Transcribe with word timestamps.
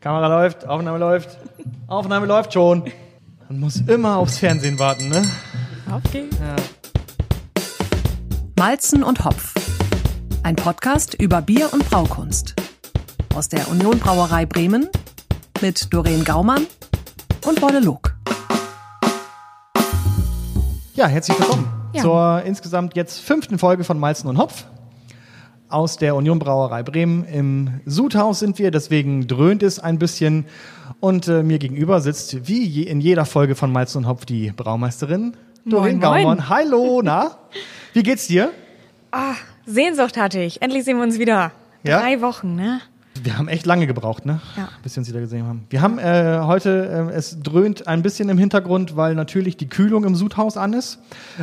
Kamera 0.00 0.28
läuft, 0.28 0.66
Aufnahme 0.66 0.96
läuft, 0.98 1.36
Aufnahme 1.86 2.24
läuft 2.24 2.54
schon. 2.54 2.84
Man 3.48 3.60
muss 3.60 3.76
immer 3.82 4.16
aufs 4.16 4.38
Fernsehen 4.38 4.78
warten, 4.78 5.10
ne? 5.10 5.22
Okay. 5.92 6.24
Ja. 6.40 6.56
Malzen 8.58 9.02
und 9.02 9.22
Hopf. 9.24 9.52
Ein 10.42 10.56
Podcast 10.56 11.12
über 11.14 11.42
Bier 11.42 11.68
und 11.72 11.88
Braukunst. 11.90 12.54
Aus 13.34 13.50
der 13.50 13.68
Union 13.68 13.98
Brauerei 13.98 14.46
Bremen 14.46 14.88
mit 15.60 15.92
Doreen 15.92 16.24
Gaumann 16.24 16.66
und 17.46 17.60
Bolle 17.60 17.80
Log. 17.80 18.14
Ja, 20.94 21.08
herzlich 21.08 21.38
willkommen 21.38 21.70
Ja. 21.92 22.02
zur 22.02 22.42
insgesamt 22.46 22.96
jetzt 22.96 23.20
fünften 23.20 23.58
Folge 23.58 23.84
von 23.84 23.98
Malzen 23.98 24.28
und 24.30 24.38
Hopf. 24.38 24.64
Aus 25.70 25.96
der 25.96 26.16
Union 26.16 26.38
Brauerei 26.38 26.82
Bremen. 26.82 27.24
Im 27.24 27.80
Sudhaus 27.86 28.40
sind 28.40 28.58
wir, 28.58 28.70
deswegen 28.70 29.26
dröhnt 29.26 29.62
es 29.62 29.78
ein 29.78 29.98
bisschen. 29.98 30.46
Und 30.98 31.28
äh, 31.28 31.42
mir 31.42 31.58
gegenüber 31.58 32.00
sitzt, 32.00 32.48
wie 32.48 32.64
je, 32.64 32.82
in 32.82 33.00
jeder 33.00 33.24
Folge 33.24 33.54
von 33.54 33.72
Malzen 33.72 33.98
und 33.98 34.06
Hopf, 34.08 34.24
die 34.24 34.52
Braumeisterin 34.52 35.34
moin. 35.64 36.00
Gaumann. 36.00 36.48
Hallo, 36.48 37.00
na? 37.02 37.38
Wie 37.92 38.02
geht's 38.02 38.26
dir? 38.26 38.50
Ah, 39.12 39.34
Sehnsucht 39.66 40.16
hatte 40.16 40.40
ich. 40.40 40.60
Endlich 40.62 40.84
sehen 40.84 40.96
wir 40.96 41.04
uns 41.04 41.18
wieder. 41.18 41.52
Ja? 41.82 42.00
Drei 42.00 42.20
Wochen, 42.20 42.54
ne? 42.54 42.80
Wir 43.22 43.36
haben 43.36 43.48
echt 43.48 43.66
lange 43.66 43.86
gebraucht, 43.86 44.24
ne? 44.24 44.40
Ja. 44.56 44.68
Bis 44.82 44.96
wir 44.96 45.00
uns 45.00 45.08
wieder 45.08 45.20
gesehen 45.20 45.46
haben. 45.46 45.66
Wir 45.68 45.82
haben 45.82 45.98
äh, 45.98 46.40
heute, 46.42 47.10
äh, 47.10 47.14
es 47.14 47.40
dröhnt 47.42 47.86
ein 47.86 48.02
bisschen 48.02 48.28
im 48.28 48.38
Hintergrund, 48.38 48.96
weil 48.96 49.14
natürlich 49.14 49.56
die 49.56 49.68
Kühlung 49.68 50.04
im 50.04 50.14
Sudhaus 50.14 50.56
an 50.56 50.72
ist. 50.72 51.00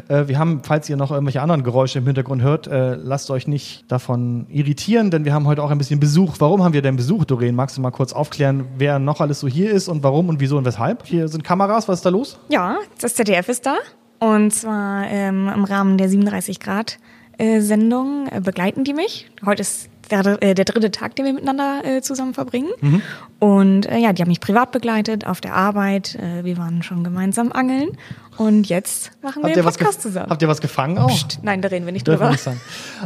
Äh, 0.07 0.27
wir 0.27 0.39
haben, 0.39 0.61
falls 0.63 0.89
ihr 0.89 0.97
noch 0.97 1.11
irgendwelche 1.11 1.41
anderen 1.41 1.63
Geräusche 1.63 1.99
im 1.99 2.05
Hintergrund 2.05 2.41
hört, 2.41 2.67
äh, 2.67 2.95
lasst 2.95 3.29
euch 3.29 3.47
nicht 3.47 3.91
davon 3.91 4.47
irritieren, 4.49 5.11
denn 5.11 5.25
wir 5.25 5.33
haben 5.33 5.45
heute 5.45 5.61
auch 5.61 5.69
ein 5.69 5.77
bisschen 5.77 5.99
Besuch. 5.99 6.35
Warum 6.39 6.63
haben 6.63 6.73
wir 6.73 6.81
denn 6.81 6.95
Besuch, 6.95 7.25
Doreen? 7.25 7.53
Magst 7.53 7.77
du 7.77 7.81
mal 7.81 7.91
kurz 7.91 8.13
aufklären, 8.13 8.65
wer 8.77 8.97
noch 8.97 9.21
alles 9.21 9.41
so 9.41 9.47
hier 9.47 9.71
ist 9.71 9.87
und 9.87 10.03
warum 10.03 10.29
und 10.29 10.39
wieso 10.39 10.57
und 10.57 10.65
weshalb? 10.65 11.05
Hier 11.05 11.27
sind 11.27 11.43
Kameras, 11.43 11.87
was 11.87 11.99
ist 11.99 12.05
da 12.05 12.09
los? 12.09 12.39
Ja, 12.49 12.77
das 13.01 13.15
ZDF 13.15 13.49
ist 13.49 13.65
da. 13.65 13.75
Und 14.19 14.51
zwar 14.51 15.05
ähm, 15.09 15.47
im 15.53 15.63
Rahmen 15.63 15.97
der 15.97 16.09
37 16.09 16.59
Grad 16.59 16.97
äh, 17.37 17.61
Sendung 17.61 18.27
äh, 18.31 18.41
begleiten 18.41 18.83
die 18.83 18.93
mich. 18.93 19.29
Heute 19.45 19.61
ist 19.61 19.89
der, 20.09 20.41
äh, 20.41 20.53
der 20.53 20.65
dritte 20.65 20.91
Tag, 20.91 21.15
den 21.15 21.25
wir 21.25 21.33
miteinander 21.33 21.81
äh, 21.83 22.01
zusammen 22.01 22.33
verbringen. 22.33 22.69
Mhm. 22.81 23.01
Und 23.39 23.85
äh, 23.85 23.97
ja, 23.97 24.13
die 24.13 24.21
haben 24.21 24.29
mich 24.29 24.39
privat 24.39 24.71
begleitet 24.71 25.25
auf 25.27 25.41
der 25.41 25.53
Arbeit. 25.55 26.15
Äh, 26.15 26.43
wir 26.43 26.57
waren 26.57 26.83
schon 26.83 27.03
gemeinsam 27.03 27.51
angeln. 27.51 27.89
Und 28.37 28.67
jetzt 28.69 29.11
machen 29.23 29.43
wir 29.43 29.53
den 29.53 29.65
was 29.65 29.77
Podcast 29.77 30.01
zusammen. 30.03 30.29
habt 30.29 30.41
ihr 30.41 30.47
was 30.47 30.61
gefangen 30.61 30.97
auch? 30.99 31.07
Psst, 31.09 31.39
nein, 31.41 31.61
da 31.61 31.69
reden 31.69 31.85
wir 31.85 31.91
nicht 31.93 32.07
drüber. 32.07 32.35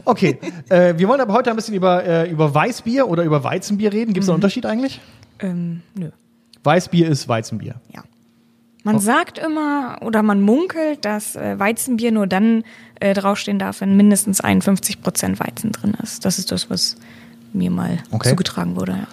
Okay, 0.05 0.37
äh, 0.69 0.93
wir 0.97 1.07
wollen 1.07 1.21
aber 1.21 1.33
heute 1.33 1.49
ein 1.49 1.55
bisschen 1.55 1.73
über, 1.73 2.03
äh, 2.03 2.29
über 2.29 2.53
Weißbier 2.53 3.07
oder 3.07 3.23
über 3.23 3.43
Weizenbier 3.43 3.93
reden. 3.93 4.13
Gibt 4.13 4.23
es 4.23 4.27
Mhm. 4.27 4.31
einen 4.31 4.35
Unterschied 4.35 4.65
eigentlich? 4.65 4.99
Ähm, 5.39 5.81
nö. 5.95 6.09
Weißbier 6.63 7.07
ist 7.09 7.27
Weizenbier. 7.27 7.75
Ja. 7.93 8.03
Man 8.83 8.99
sagt 8.99 9.37
immer 9.37 9.99
oder 10.01 10.23
man 10.23 10.41
munkelt, 10.41 11.05
dass 11.05 11.35
äh, 11.35 11.59
Weizenbier 11.59 12.11
nur 12.11 12.25
dann 12.27 12.63
äh, 12.99 13.13
draufstehen 13.13 13.59
darf, 13.59 13.81
wenn 13.81 13.95
mindestens 13.95 14.41
51 14.41 15.01
Prozent 15.01 15.39
Weizen 15.39 15.71
drin 15.71 15.95
ist. 16.01 16.25
Das 16.25 16.39
ist 16.39 16.51
das, 16.51 16.69
was 16.69 16.95
mir 17.53 17.69
mal 17.69 17.99
Okay. 18.11 18.29
zugetragen 18.29 18.75
wurde. 18.75 18.93
Ja. 18.93 19.07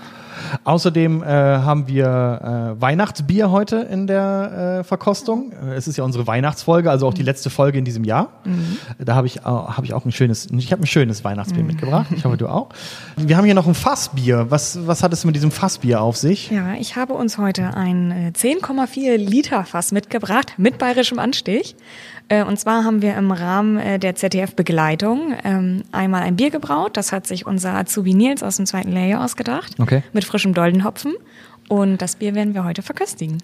Außerdem 0.65 1.23
äh, 1.23 1.27
haben 1.27 1.87
wir 1.89 2.75
äh, 2.79 2.81
Weihnachtsbier 2.81 3.51
heute 3.51 3.77
in 3.77 4.07
der 4.07 4.79
äh, 4.81 4.85
Verkostung. 4.85 5.53
Äh, 5.53 5.75
Es 5.75 5.89
ist 5.89 5.97
ja 5.97 6.05
unsere 6.05 6.27
Weihnachtsfolge, 6.27 6.91
also 6.91 7.07
auch 7.07 7.15
die 7.15 7.23
letzte 7.23 7.51
Folge 7.51 7.79
in 7.79 7.85
diesem 7.85 8.05
Jahr. 8.05 8.29
Da 8.99 9.15
habe 9.15 9.27
ich, 9.27 9.39
äh, 9.39 9.41
hab 9.43 9.85
ich 9.85 9.93
auch 9.95 10.05
ein 10.05 10.13
schönes, 10.13 10.47
ich 10.51 10.73
habe 10.73 10.83
ein 10.83 10.87
schönes 10.87 11.25
Weihnachtsbier 11.25 11.63
mitgebracht. 11.65 12.07
Ich 12.17 12.25
hoffe, 12.25 12.37
du 12.37 12.49
auch. 12.49 12.69
Wir 13.17 13.37
haben 13.37 13.45
hier 13.45 13.55
noch 13.55 13.67
ein 13.67 13.75
Fassbier. 13.75 14.47
Was, 14.51 14.87
was 14.87 15.03
hat 15.03 15.13
es 15.13 15.25
mit 15.25 15.35
diesem 15.37 15.51
Fassbier 15.51 16.01
auf 16.01 16.17
sich? 16.17 16.51
ja, 16.51 16.75
ich 16.75 16.97
habe 16.97 17.15
uns 17.15 17.39
heute 17.39 17.75
ein 17.75 18.11
äh, 18.11 18.33
10,4 18.37 19.17
Liter 19.17 19.65
Fass 19.65 19.93
mitgebracht 19.93 20.55
mit 20.57 20.79
bayerischem 20.79 21.19
Anstich. 21.19 21.77
Äh, 22.29 22.45
Und 22.45 22.59
zwar 22.59 22.85
haben 22.85 23.01
wir 23.03 23.17
im 23.17 23.31
Rahmen 23.31 23.79
äh, 23.79 23.99
der 23.99 24.15
ZDF-Begleitung 24.15 25.34
ähm, 25.45 25.83
einmal 25.93 26.22
ein 26.22 26.37
Bier 26.37 26.51
gebraut. 26.51 26.97
Das 26.97 27.11
hat 27.12 27.27
sich 27.27 27.47
unser 27.47 27.75
Azubi 27.75 28.12
Nils 28.15 28.43
aus 28.43 28.56
dem 28.56 28.67
zweiten 28.67 28.93
Lehrjahr 28.93 29.25
ausgedacht. 29.25 29.75
Okay. 29.78 30.03
Mit 30.12 30.25
frischem 30.38 30.54
Doldenhopfen. 30.54 31.16
Und 31.69 32.00
das 32.00 32.15
Bier 32.15 32.37
werden 32.37 32.54
wir 32.54 32.62
heute 32.62 32.82
verköstigen. 32.82 33.38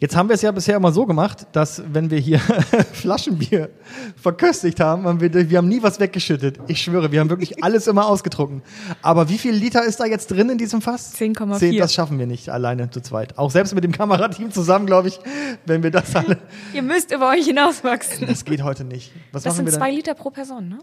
Jetzt 0.00 0.16
haben 0.16 0.28
wir 0.28 0.34
es 0.34 0.42
ja 0.42 0.50
bisher 0.50 0.76
immer 0.76 0.90
so 0.90 1.06
gemacht, 1.06 1.46
dass 1.52 1.80
wenn 1.92 2.10
wir 2.10 2.18
hier 2.18 2.40
Flaschenbier 2.92 3.70
verköstigt 4.16 4.80
haben, 4.80 5.04
haben 5.04 5.20
wir, 5.20 5.32
wir 5.48 5.58
haben 5.58 5.68
nie 5.68 5.80
was 5.80 6.00
weggeschüttet. 6.00 6.58
Ich 6.66 6.82
schwöre, 6.82 7.12
wir 7.12 7.20
haben 7.20 7.30
wirklich 7.30 7.62
alles 7.62 7.86
immer 7.86 8.06
ausgetrunken. 8.08 8.62
Aber 9.00 9.28
wie 9.28 9.38
viel 9.38 9.54
Liter 9.54 9.84
ist 9.84 10.00
da 10.00 10.06
jetzt 10.06 10.32
drin 10.32 10.50
in 10.50 10.58
diesem 10.58 10.82
Fass? 10.82 11.14
10,4. 11.14 11.58
Zehn, 11.58 11.78
Das 11.78 11.94
schaffen 11.94 12.18
wir 12.18 12.26
nicht 12.26 12.48
alleine 12.48 12.90
zu 12.90 13.00
zweit. 13.00 13.38
Auch 13.38 13.52
selbst 13.52 13.72
mit 13.76 13.84
dem 13.84 13.92
Kamerateam 13.92 14.50
zusammen, 14.50 14.86
glaube 14.86 15.06
ich, 15.06 15.20
wenn 15.66 15.84
wir 15.84 15.92
das 15.92 16.16
alle. 16.16 16.38
Ihr 16.74 16.82
müsst 16.82 17.14
über 17.14 17.30
euch 17.30 17.46
hinauswachsen. 17.46 18.26
Das 18.26 18.44
geht 18.44 18.64
heute 18.64 18.82
nicht. 18.82 19.12
Was 19.30 19.44
Das 19.44 19.54
sind 19.54 19.70
zwei? 19.70 19.92
Liter 19.92 20.14
pro 20.14 20.30
Person, 20.30 20.68
ne? 20.68 20.78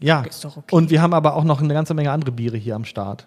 Ja. 0.00 0.22
Ist 0.22 0.44
doch 0.44 0.56
okay. 0.56 0.74
Und 0.74 0.90
wir 0.90 1.02
haben 1.02 1.12
aber 1.12 1.34
auch 1.34 1.44
noch 1.44 1.60
eine 1.60 1.74
ganze 1.74 1.94
Menge 1.94 2.12
andere 2.12 2.30
Biere 2.30 2.56
hier 2.56 2.76
am 2.76 2.84
Start. 2.84 3.26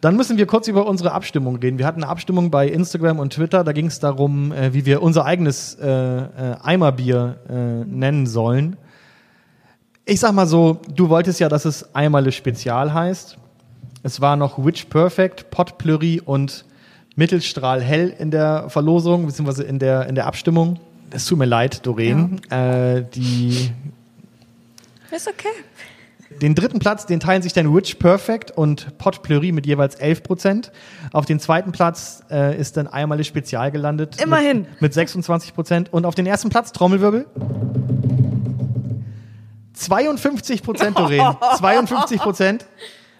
Dann 0.00 0.16
müssen 0.16 0.36
wir 0.36 0.46
kurz 0.46 0.68
über 0.68 0.86
unsere 0.86 1.12
Abstimmung 1.12 1.56
reden. 1.56 1.78
Wir 1.78 1.86
hatten 1.86 2.02
eine 2.02 2.10
Abstimmung 2.10 2.50
bei 2.50 2.68
Instagram 2.68 3.18
und 3.18 3.32
Twitter. 3.32 3.64
Da 3.64 3.72
ging 3.72 3.86
es 3.86 4.00
darum, 4.00 4.52
äh, 4.52 4.72
wie 4.74 4.86
wir 4.86 5.02
unser 5.02 5.24
eigenes 5.24 5.74
äh, 5.74 5.88
äh, 5.88 6.56
Eimerbier 6.62 7.36
äh, 7.48 7.54
nennen 7.84 8.26
sollen. 8.26 8.76
Ich 10.04 10.20
sag 10.20 10.32
mal 10.32 10.46
so, 10.46 10.80
du 10.94 11.08
wolltest 11.08 11.40
ja, 11.40 11.48
dass 11.48 11.64
es 11.64 11.94
Eimerle 11.94 12.32
Spezial 12.32 12.92
heißt. 12.92 13.38
Es 14.02 14.20
war 14.20 14.36
noch 14.36 14.62
Witch 14.62 14.84
Perfect, 14.86 15.50
Pot 15.50 15.78
Pleury 15.78 16.20
und 16.22 16.66
Mittelstrahl 17.16 17.80
Hell 17.80 18.14
in 18.18 18.30
der 18.30 18.68
Verlosung, 18.68 19.26
beziehungsweise 19.26 19.62
in 19.64 19.78
der, 19.78 20.06
in 20.06 20.14
der 20.14 20.26
Abstimmung. 20.26 20.78
Es 21.10 21.26
tut 21.26 21.38
mir 21.38 21.46
leid, 21.46 21.86
Doreen. 21.86 22.40
Äh, 22.50 23.04
die 23.14 23.70
Ist 25.10 25.28
okay. 25.28 25.48
Den 26.42 26.54
dritten 26.54 26.78
Platz, 26.78 27.06
den 27.06 27.20
teilen 27.20 27.42
sich 27.42 27.52
dann 27.52 27.74
Witch 27.74 27.94
Perfect 27.96 28.50
und 28.50 28.98
Pot 28.98 29.22
Pleury 29.22 29.52
mit 29.52 29.66
jeweils 29.66 29.94
11 29.94 30.22
Prozent. 30.22 30.72
Auf 31.12 31.26
den 31.26 31.40
zweiten 31.40 31.72
Platz 31.72 32.22
äh, 32.30 32.58
ist 32.58 32.76
dann 32.76 32.86
Eimerle 32.86 33.24
Spezial 33.24 33.70
gelandet. 33.70 34.20
Immerhin. 34.22 34.62
Mit, 34.62 34.82
mit 34.82 34.94
26 34.94 35.54
Prozent. 35.54 35.92
Und 35.92 36.06
auf 36.06 36.14
den 36.14 36.26
ersten 36.26 36.50
Platz, 36.50 36.72
Trommelwirbel. 36.72 37.26
52 39.74 40.62
Prozent, 40.62 40.98
Doreen. 40.98 41.36
52 41.58 42.20
Prozent. 42.20 42.66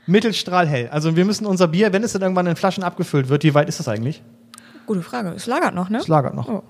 Mittelstrahl 0.07 0.67
hell. 0.67 0.89
Also 0.91 1.17
wir 1.17 1.25
müssen 1.25 1.47
unser 1.47 1.69
Bier, 1.69 1.93
wenn 1.93 2.03
es 2.03 2.13
dann 2.13 2.23
irgendwann 2.23 2.47
in 2.47 2.57
Flaschen 2.57 2.85
abgefüllt 2.85 3.29
wird, 3.29 3.43
wie 3.43 3.55
weit 3.55 3.69
ist 3.69 3.81
das 3.81 3.89
eigentlich? 3.89 4.23
Gute 4.87 5.03
Frage. 5.03 5.31
Es 5.31 5.47
lagert 5.47 5.75
noch, 5.75 5.89
ne? 5.89 5.99
Es 5.99 6.09
lagert 6.09 6.35
noch. 6.35 6.49
Oh. 6.49 6.63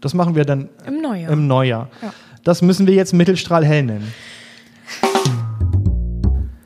Das 0.00 0.14
machen 0.14 0.34
wir 0.34 0.44
dann 0.44 0.70
Im 0.86 1.02
Neujahr. 1.02 1.32
im 1.32 1.46
Neujahr. 1.46 1.88
Ja. 2.00 2.12
Das 2.44 2.62
müssen 2.62 2.86
wir 2.86 2.94
jetzt 2.94 3.12
Mittelstrahl 3.12 3.64
hell 3.64 3.82
nennen. 3.82 4.12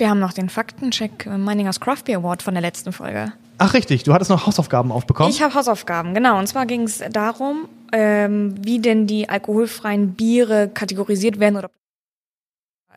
Wir 0.02 0.10
haben 0.10 0.18
noch 0.18 0.32
den 0.32 0.48
Faktencheck 0.48 1.26
äh, 1.26 1.38
Meiningers 1.38 1.78
Craft 1.78 2.06
Beer 2.06 2.18
Award 2.18 2.42
von 2.42 2.54
der 2.54 2.60
letzten 2.60 2.92
Folge. 2.92 3.34
Ach 3.58 3.72
richtig, 3.72 4.02
du 4.02 4.12
hattest 4.12 4.32
noch 4.32 4.48
Hausaufgaben 4.48 4.90
aufbekommen. 4.90 5.30
Ich 5.30 5.42
habe 5.42 5.54
Hausaufgaben, 5.54 6.12
genau. 6.12 6.40
Und 6.40 6.48
zwar 6.48 6.66
ging 6.66 6.82
es 6.82 7.04
darum, 7.12 7.68
ähm, 7.92 8.56
wie 8.58 8.80
denn 8.80 9.06
die 9.06 9.28
alkoholfreien 9.28 10.14
Biere 10.14 10.68
kategorisiert 10.74 11.38
werden 11.38 11.56
oder 11.56 11.70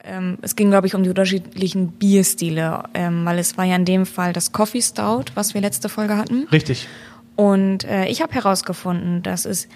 ähm, 0.03 0.39
es 0.41 0.55
ging, 0.55 0.71
glaube 0.71 0.87
ich, 0.87 0.95
um 0.95 1.03
die 1.03 1.09
unterschiedlichen 1.09 1.89
Bierstile, 1.89 2.85
ähm, 2.95 3.23
weil 3.23 3.37
es 3.37 3.55
war 3.55 3.65
ja 3.65 3.75
in 3.75 3.85
dem 3.85 4.07
Fall 4.07 4.33
das 4.33 4.51
Coffee 4.51 4.81
Stout, 4.81 5.25
was 5.35 5.53
wir 5.53 5.61
letzte 5.61 5.89
Folge 5.89 6.17
hatten. 6.17 6.47
Richtig. 6.51 6.87
Und 7.35 7.83
äh, 7.83 8.05
ich 8.05 8.21
habe 8.21 8.33
herausgefunden, 8.33 9.21
dass 9.21 9.45
es 9.45 9.67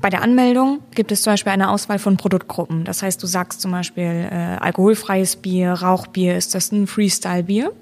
bei 0.00 0.10
der 0.10 0.22
Anmeldung 0.22 0.80
gibt 0.94 1.10
es 1.10 1.22
zum 1.22 1.32
Beispiel 1.32 1.52
eine 1.52 1.70
Auswahl 1.70 1.98
von 1.98 2.18
Produktgruppen. 2.18 2.84
Das 2.84 3.02
heißt, 3.02 3.22
du 3.22 3.26
sagst 3.26 3.62
zum 3.62 3.70
Beispiel 3.70 4.28
äh, 4.30 4.56
alkoholfreies 4.60 5.36
Bier, 5.36 5.72
Rauchbier, 5.72 6.36
ist 6.36 6.54
das 6.54 6.70
ein 6.70 6.86
Freestyle-Bier? 6.86 7.72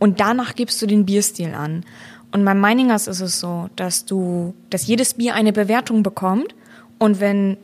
Und 0.00 0.18
danach 0.18 0.56
gibst 0.56 0.82
du 0.82 0.86
den 0.86 1.06
Bierstil 1.06 1.54
an. 1.54 1.84
Und 2.32 2.44
beim 2.44 2.58
Meiningers 2.58 3.06
ist 3.06 3.20
es 3.20 3.38
so, 3.38 3.68
dass 3.76 4.04
du, 4.04 4.54
dass 4.70 4.86
jedes 4.86 5.14
Bier 5.14 5.34
eine 5.34 5.52
Bewertung 5.52 6.02
bekommt 6.02 6.54
und 6.98 7.20
wenn 7.20 7.58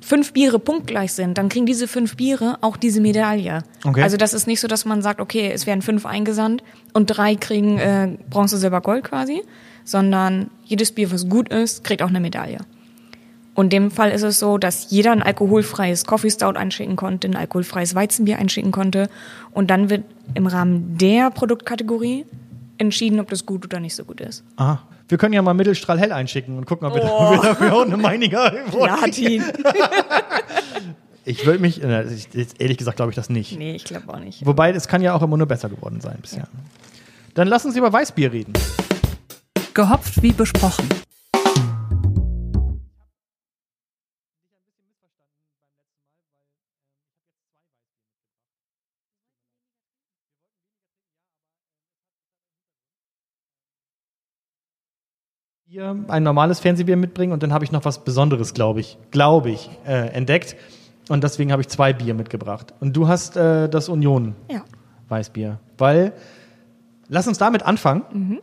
fünf 0.00 0.32
Biere 0.32 0.58
punktgleich 0.58 1.12
sind, 1.12 1.38
dann 1.38 1.48
kriegen 1.48 1.66
diese 1.66 1.86
fünf 1.86 2.16
Biere 2.16 2.58
auch 2.62 2.76
diese 2.76 3.00
Medaille. 3.00 3.62
Okay. 3.84 4.02
Also 4.02 4.16
das 4.16 4.34
ist 4.34 4.46
nicht 4.46 4.60
so, 4.60 4.68
dass 4.68 4.84
man 4.84 5.02
sagt, 5.02 5.20
okay, 5.20 5.50
es 5.52 5.66
werden 5.66 5.82
fünf 5.82 6.06
eingesandt 6.06 6.62
und 6.92 7.06
drei 7.06 7.34
kriegen 7.36 7.78
äh, 7.78 8.16
Bronze, 8.30 8.56
Silber, 8.56 8.80
Gold 8.80 9.04
quasi, 9.04 9.42
sondern 9.84 10.50
jedes 10.64 10.92
Bier, 10.92 11.12
was 11.12 11.28
gut 11.28 11.48
ist, 11.50 11.84
kriegt 11.84 12.02
auch 12.02 12.08
eine 12.08 12.20
Medaille. 12.20 12.58
Und 13.54 13.66
in 13.66 13.70
dem 13.70 13.90
Fall 13.90 14.10
ist 14.10 14.22
es 14.22 14.38
so, 14.38 14.58
dass 14.58 14.90
jeder 14.90 15.12
ein 15.12 15.22
alkoholfreies 15.22 16.04
Coffee 16.04 16.30
Stout 16.30 16.56
einschicken 16.56 16.96
konnte, 16.96 17.28
ein 17.28 17.36
alkoholfreies 17.36 17.94
Weizenbier 17.94 18.38
einschicken 18.38 18.72
konnte 18.72 19.10
und 19.52 19.70
dann 19.70 19.90
wird 19.90 20.04
im 20.34 20.46
Rahmen 20.46 20.96
der 20.96 21.30
Produktkategorie 21.30 22.24
entschieden, 22.78 23.20
ob 23.20 23.28
das 23.28 23.44
gut 23.44 23.64
oder 23.64 23.80
nicht 23.80 23.94
so 23.94 24.04
gut 24.04 24.20
ist. 24.20 24.44
Aha. 24.56 24.82
Wir 25.10 25.18
können 25.18 25.32
ja 25.34 25.42
mal 25.42 25.54
Mittelstrahl 25.54 25.98
hell 25.98 26.12
einschicken 26.12 26.56
und 26.56 26.66
gucken, 26.66 26.86
ob 26.86 26.94
wir, 26.94 27.02
ob 27.04 27.32
wir 27.32 27.42
dafür 27.42 27.74
auch 27.74 27.82
eine 27.82 27.96
Meininger 27.96 28.50
Platin. 28.70 29.44
Ich 31.26 31.44
würde 31.44 31.58
mich, 31.58 31.82
ehrlich 31.82 32.78
gesagt 32.78 32.96
glaube 32.96 33.12
ich 33.12 33.16
das 33.16 33.28
nicht. 33.28 33.56
nee, 33.56 33.76
ich 33.76 33.84
glaube 33.84 34.12
auch 34.12 34.18
nicht. 34.18 34.44
Wobei, 34.46 34.70
es 34.70 34.88
kann 34.88 35.02
ja 35.02 35.14
auch 35.14 35.22
immer 35.22 35.36
nur 35.36 35.46
besser 35.46 35.68
geworden 35.68 36.00
sein 36.00 36.16
bisher. 36.20 36.48
Dann 37.34 37.46
lass 37.46 37.64
uns 37.66 37.76
über 37.76 37.92
Weißbier 37.92 38.32
reden. 38.32 38.54
Gehopft 39.74 40.22
wie 40.22 40.32
besprochen. 40.32 40.88
Bier, 55.70 55.96
ein 56.08 56.24
normales 56.24 56.58
Fernsehbier 56.58 56.96
mitbringen 56.96 57.32
und 57.32 57.44
dann 57.44 57.52
habe 57.52 57.64
ich 57.64 57.70
noch 57.70 57.84
was 57.84 58.02
Besonderes, 58.02 58.54
glaube 58.54 58.80
ich, 58.80 58.98
glaube 59.12 59.50
ich, 59.50 59.70
äh, 59.86 60.08
entdeckt. 60.08 60.56
Und 61.08 61.22
deswegen 61.22 61.52
habe 61.52 61.62
ich 61.62 61.68
zwei 61.68 61.92
Bier 61.92 62.14
mitgebracht. 62.14 62.74
Und 62.80 62.96
du 62.96 63.06
hast 63.06 63.36
äh, 63.36 63.68
das 63.68 63.88
Union 63.88 64.34
Ja. 64.50 64.64
Weißbier. 65.10 65.60
Weil, 65.78 66.12
lass 67.06 67.28
uns 67.28 67.38
damit 67.38 67.62
anfangen, 67.62 68.40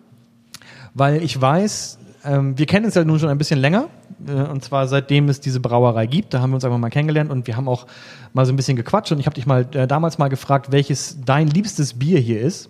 weil 0.93 1.21
ich 1.21 1.41
weiß, 1.41 1.99
ähm, 2.23 2.57
wir 2.57 2.65
kennen 2.65 2.85
uns 2.85 2.95
ja 2.95 3.03
nun 3.03 3.19
schon 3.19 3.27
ein 3.27 3.37
bisschen 3.37 3.59
länger. 3.59 3.89
Äh, 4.25 4.31
und 4.31 4.63
zwar 4.63 4.87
seitdem 4.87 5.27
es 5.27 5.41
diese 5.41 5.59
Brauerei 5.59 6.05
gibt. 6.05 6.33
Da 6.33 6.39
haben 6.39 6.51
wir 6.51 6.55
uns 6.55 6.63
einfach 6.63 6.77
mal 6.77 6.89
kennengelernt 6.89 7.29
und 7.29 7.45
wir 7.45 7.57
haben 7.57 7.67
auch 7.67 7.87
mal 8.31 8.45
so 8.45 8.53
ein 8.53 8.55
bisschen 8.55 8.77
gequatscht. 8.77 9.11
Und 9.11 9.19
ich 9.19 9.25
habe 9.25 9.35
dich 9.35 9.45
mal 9.45 9.67
äh, 9.73 9.85
damals 9.85 10.17
mal 10.17 10.29
gefragt, 10.29 10.71
welches 10.71 11.17
dein 11.25 11.47
liebstes 11.49 11.99
Bier 11.99 12.19
hier 12.19 12.39
ist. 12.39 12.69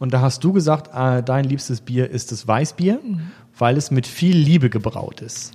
Und 0.00 0.12
da 0.14 0.20
hast 0.20 0.42
du 0.44 0.52
gesagt, 0.52 0.90
äh, 0.94 1.22
dein 1.22 1.44
liebstes 1.44 1.80
Bier 1.80 2.10
ist 2.10 2.32
das 2.32 2.46
Weißbier, 2.46 3.00
weil 3.58 3.76
es 3.76 3.90
mit 3.90 4.06
viel 4.06 4.36
Liebe 4.36 4.70
gebraut 4.70 5.20
ist. 5.20 5.52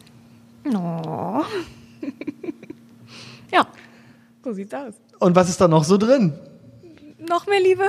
Oh. 0.66 1.42
ja, 3.52 3.68
so 4.44 4.54
sieht's 4.54 4.74
aus. 4.74 4.94
Und 5.20 5.36
was 5.36 5.50
ist 5.50 5.60
da 5.60 5.68
noch 5.68 5.84
so 5.84 5.98
drin? 5.98 6.34
Noch 7.30 7.48
mehr 7.48 7.62
Liebe? 7.62 7.84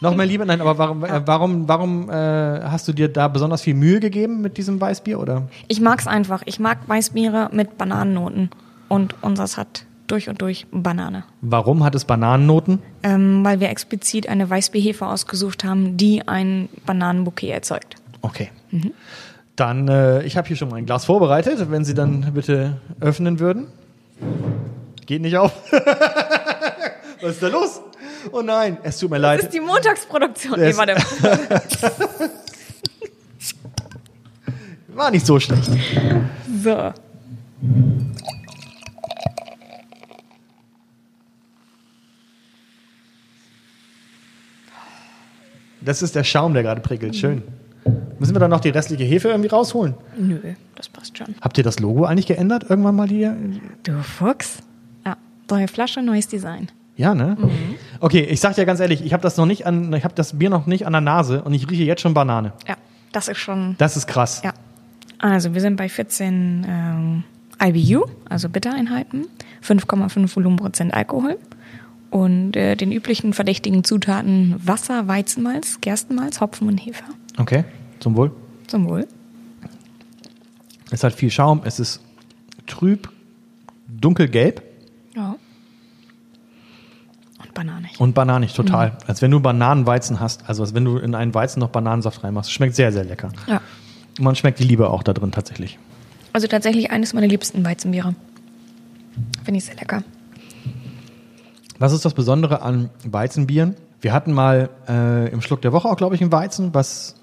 Noch 0.00 0.14
mehr 0.14 0.26
Liebe? 0.26 0.46
Nein, 0.46 0.60
aber 0.60 0.78
warum, 0.78 1.04
äh, 1.04 1.26
warum, 1.26 1.68
warum 1.68 2.08
äh, 2.08 2.12
hast 2.62 2.86
du 2.88 2.92
dir 2.92 3.08
da 3.08 3.28
besonders 3.28 3.62
viel 3.62 3.74
Mühe 3.74 4.00
gegeben 4.00 4.40
mit 4.40 4.56
diesem 4.56 4.80
Weißbier? 4.80 5.18
Oder? 5.18 5.48
Ich 5.66 5.80
mag's 5.80 6.06
einfach. 6.06 6.42
Ich 6.46 6.58
mag 6.60 6.78
Weißbiere 6.86 7.50
mit 7.52 7.76
Bananennoten. 7.76 8.50
Und 8.88 9.16
unseres 9.22 9.58
hat 9.58 9.84
durch 10.06 10.28
und 10.28 10.40
durch 10.40 10.66
Banane. 10.70 11.24
Warum 11.42 11.84
hat 11.84 11.94
es 11.94 12.04
Bananennoten? 12.04 12.80
Ähm, 13.02 13.44
weil 13.44 13.60
wir 13.60 13.68
explizit 13.68 14.28
eine 14.28 14.48
Weißbierhefe 14.48 15.06
ausgesucht 15.06 15.64
haben, 15.64 15.96
die 15.96 16.26
ein 16.26 16.68
Bananenbouquet 16.86 17.50
erzeugt. 17.50 17.96
Okay. 18.22 18.50
Dann, 19.58 19.88
äh, 19.88 20.22
ich 20.22 20.36
habe 20.36 20.46
hier 20.46 20.56
schon 20.56 20.68
mal 20.68 20.76
ein 20.76 20.86
Glas 20.86 21.04
vorbereitet, 21.06 21.68
wenn 21.68 21.84
Sie 21.84 21.92
dann 21.92 22.32
bitte 22.32 22.76
öffnen 23.00 23.40
würden. 23.40 23.66
Geht 25.04 25.20
nicht 25.20 25.36
auf. 25.36 25.50
Was 27.20 27.32
ist 27.32 27.42
da 27.42 27.48
los? 27.48 27.80
Oh 28.30 28.40
nein, 28.42 28.78
es 28.84 28.98
tut 28.98 29.10
mir 29.10 29.18
Das 29.18 29.38
ist 29.38 29.42
leid. 29.46 29.54
die 29.54 29.60
Montagsproduktion. 29.60 30.60
Das- 30.60 30.76
Nee, 30.76 30.76
warte. 30.76 30.94
War 34.94 35.10
nicht 35.10 35.26
so 35.26 35.40
schlecht. 35.40 35.70
So. 36.62 36.92
Das 45.80 46.02
ist 46.02 46.14
der 46.16 46.24
Schaum, 46.24 46.54
der 46.54 46.62
gerade 46.62 46.80
prickelt. 46.80 47.14
Schön. 47.16 47.42
Müssen 48.18 48.34
wir 48.34 48.40
dann 48.40 48.50
noch 48.50 48.60
die 48.60 48.70
restliche 48.70 49.04
Hefe 49.04 49.28
irgendwie 49.28 49.48
rausholen? 49.48 49.94
Nö, 50.16 50.38
das 50.74 50.88
passt 50.88 51.16
schon. 51.16 51.34
Habt 51.40 51.56
ihr 51.58 51.64
das 51.64 51.78
Logo 51.78 52.04
eigentlich 52.04 52.26
geändert 52.26 52.64
irgendwann 52.68 52.96
mal 52.96 53.08
hier? 53.08 53.36
Du 53.84 54.02
Fuchs. 54.02 54.58
Ja, 55.06 55.16
neue 55.50 55.68
Flasche, 55.68 56.02
neues 56.02 56.26
Design. 56.26 56.68
Ja, 56.96 57.14
ne? 57.14 57.36
Okay, 58.00 58.22
ich 58.22 58.40
sag 58.40 58.56
dir 58.56 58.66
ganz 58.66 58.80
ehrlich, 58.80 59.04
ich 59.04 59.12
habe 59.12 59.22
das 59.22 59.36
noch 59.36 59.46
nicht 59.46 59.66
an, 59.66 59.92
ich 59.92 60.02
habe 60.02 60.14
das 60.14 60.36
Bier 60.38 60.50
noch 60.50 60.66
nicht 60.66 60.84
an 60.84 60.92
der 60.92 61.00
Nase 61.00 61.42
und 61.42 61.54
ich 61.54 61.70
rieche 61.70 61.84
jetzt 61.84 62.02
schon 62.02 62.12
Banane. 62.12 62.52
Ja, 62.66 62.76
das 63.12 63.28
ist 63.28 63.38
schon. 63.38 63.76
Das 63.78 63.96
ist 63.96 64.08
krass. 64.08 64.42
Ja. 64.44 64.52
Also, 65.20 65.54
wir 65.54 65.60
sind 65.60 65.76
bei 65.76 65.88
14 65.88 66.66
ähm, 66.68 67.24
IBU, 67.62 68.04
also 68.28 68.48
Bittereinheiten, 68.48 69.26
5,5 69.64 70.34
Volumenprozent 70.34 70.92
Alkohol 70.92 71.38
und 72.10 72.56
äh, 72.56 72.74
den 72.76 72.92
üblichen 72.92 73.32
verdächtigen 73.32 73.84
Zutaten 73.84 74.56
Wasser, 74.64 75.08
Weizenmalz, 75.08 75.78
Gerstenmalz, 75.80 76.40
Hopfen 76.40 76.68
und 76.68 76.78
Hefe. 76.78 77.04
Okay, 77.36 77.64
zum 78.00 78.16
Wohl. 78.16 78.30
Zum 78.66 78.88
Wohl. 78.88 79.06
Es 80.90 81.04
hat 81.04 81.12
viel 81.12 81.30
Schaum, 81.30 81.62
es 81.64 81.78
ist 81.80 82.00
trüb, 82.66 83.10
dunkelgelb 83.88 84.62
Ja. 85.14 85.36
Und 87.42 87.54
bananig. 87.54 88.00
und 88.00 88.14
bananig 88.14 88.52
total. 88.54 88.96
Als 89.06 89.20
wenn 89.22 89.30
du 89.30 89.40
Bananenweizen 89.40 90.18
hast, 90.20 90.48
also 90.48 90.62
als 90.62 90.74
wenn 90.74 90.84
du 90.84 90.96
in 90.98 91.14
einen 91.14 91.34
Weizen 91.34 91.60
noch 91.60 91.68
Bananensaft 91.68 92.24
reinmachst. 92.24 92.50
Schmeckt 92.52 92.74
sehr, 92.74 92.90
sehr 92.92 93.04
lecker. 93.04 93.30
Ja. 93.46 93.60
Und 94.18 94.24
man 94.24 94.34
schmeckt 94.34 94.58
die 94.58 94.64
Liebe 94.64 94.90
auch 94.90 95.02
da 95.02 95.12
drin 95.12 95.30
tatsächlich. 95.30 95.78
Also 96.32 96.46
tatsächlich 96.46 96.90
eines 96.90 97.12
meiner 97.14 97.26
liebsten 97.28 97.64
Weizenbiere. 97.64 98.14
Finde 99.44 99.58
ich 99.58 99.64
sehr 99.64 99.76
lecker. 99.76 100.02
Was 101.78 101.92
ist 101.92 102.04
das 102.04 102.14
Besondere 102.14 102.62
an 102.62 102.90
Weizenbieren? 103.04 103.76
Wir 104.00 104.12
hatten 104.12 104.32
mal 104.32 104.70
äh, 104.88 105.30
im 105.30 105.40
Schluck 105.40 105.62
der 105.62 105.72
Woche 105.72 105.88
auch, 105.88 105.96
glaube 105.96 106.14
ich, 106.14 106.22
ein 106.22 106.32
Weizen, 106.32 106.74
was. 106.74 107.14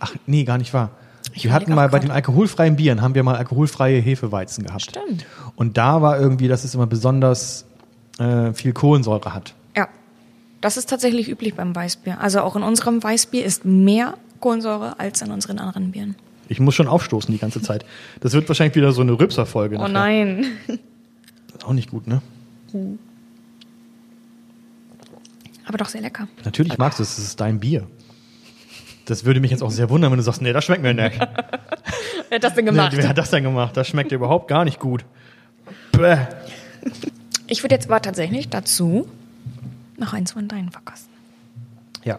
Ach, 0.00 0.14
nee, 0.26 0.44
gar 0.44 0.58
nicht 0.58 0.72
wahr. 0.74 0.90
Ich 1.34 1.44
wir 1.44 1.52
hatten 1.52 1.74
mal 1.74 1.88
bei 1.88 1.98
den 1.98 2.10
alkoholfreien 2.10 2.76
Bieren, 2.76 3.02
haben 3.02 3.14
wir 3.14 3.22
mal 3.22 3.36
alkoholfreie 3.36 4.00
Hefeweizen 4.00 4.64
gehabt. 4.64 4.82
Stimmt. 4.82 5.26
Und 5.56 5.76
da 5.76 6.02
war 6.02 6.18
irgendwie, 6.18 6.48
dass 6.48 6.64
es 6.64 6.74
immer 6.74 6.86
besonders 6.86 7.64
äh, 8.18 8.52
viel 8.52 8.72
Kohlensäure 8.72 9.34
hat. 9.34 9.54
Ja. 9.76 9.88
Das 10.60 10.76
ist 10.76 10.88
tatsächlich 10.88 11.28
üblich 11.28 11.54
beim 11.54 11.74
Weißbier. 11.74 12.20
Also 12.20 12.40
auch 12.40 12.56
in 12.56 12.62
unserem 12.62 13.02
Weißbier 13.02 13.44
ist 13.44 13.64
mehr 13.64 14.14
Kohlensäure 14.40 14.98
als 14.98 15.22
in 15.22 15.30
unseren 15.30 15.58
anderen 15.58 15.92
Bieren. 15.92 16.16
Ich 16.48 16.60
muss 16.60 16.74
schon 16.74 16.88
aufstoßen 16.88 17.30
die 17.30 17.38
ganze 17.38 17.60
Zeit. 17.60 17.84
Das 18.20 18.32
wird 18.32 18.48
wahrscheinlich 18.48 18.74
wieder 18.74 18.92
so 18.92 19.02
eine 19.02 19.12
Rübser-Folge. 19.12 19.76
Oh 19.76 19.82
nachher. 19.82 19.92
nein. 19.92 20.46
Ist 20.66 21.64
auch 21.64 21.72
nicht 21.72 21.90
gut, 21.90 22.06
ne? 22.06 22.22
Aber 25.66 25.78
doch 25.78 25.88
sehr 25.88 26.00
lecker. 26.00 26.28
Natürlich 26.44 26.78
magst 26.78 26.98
du 26.98 27.02
es, 27.02 27.16
das 27.16 27.24
ist 27.24 27.40
dein 27.40 27.60
Bier. 27.60 27.86
Das 29.04 29.24
würde 29.24 29.40
mich 29.40 29.50
jetzt 29.50 29.62
auch 29.62 29.70
sehr 29.70 29.88
wundern, 29.90 30.10
wenn 30.10 30.18
du 30.18 30.22
sagst, 30.22 30.42
nee, 30.42 30.52
das 30.52 30.64
schmeckt 30.64 30.82
mir 30.82 30.94
nicht. 30.94 31.18
Wer 32.28 32.36
hat 32.36 32.44
das 32.44 32.54
denn 32.54 32.64
Nee, 32.66 32.70
gemacht? 32.72 32.92
wer 32.94 33.08
hat 33.08 33.16
das 33.16 33.30
denn 33.30 33.42
gemacht? 33.42 33.74
Das 33.74 33.88
schmeckt 33.88 34.12
überhaupt 34.12 34.48
gar 34.48 34.66
nicht 34.66 34.78
gut. 34.80 35.06
Bäh. 35.92 36.18
Ich 37.46 37.62
würde 37.62 37.74
jetzt 37.74 37.86
aber 37.86 38.02
tatsächlich 38.02 38.50
dazu 38.50 39.08
noch 39.96 40.12
eins 40.12 40.32
von 40.32 40.46
deinen 40.46 40.70
verkosten. 40.70 41.10
Ja. 42.04 42.18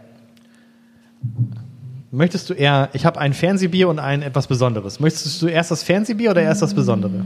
Möchtest 2.10 2.50
du 2.50 2.56
eher, 2.56 2.90
ich 2.94 3.06
habe 3.06 3.20
ein 3.20 3.34
Fernsehbier 3.36 3.88
und 3.88 4.00
ein 4.00 4.24
etwas 4.24 4.48
Besonderes. 4.48 5.00
Möchtest 5.00 5.40
du 5.44 5.48
erst 5.48 5.70
das 5.70 5.84
Fernsehbier 5.84 6.32
oder 6.32 6.42
erst 6.42 6.64
das 6.64 6.74
Besondere? 6.74 7.24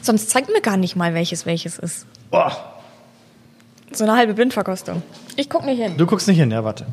Sonst 0.00 0.30
zeigt 0.30 0.50
mir 0.52 0.60
gar 0.60 0.76
nicht 0.76 0.94
mal, 0.94 1.14
welches 1.14 1.46
welches 1.46 1.80
ist. 1.80 2.06
Boah, 2.34 2.50
So 3.92 4.02
eine 4.02 4.16
halbe 4.16 4.34
Blindverkostung. 4.34 5.04
Ich 5.36 5.48
guck 5.48 5.64
nicht 5.64 5.80
hin. 5.80 5.96
du 5.96 6.04
guckst 6.04 6.26
nicht 6.26 6.38
hin, 6.38 6.50
ja, 6.50 6.64
warte. 6.64 6.84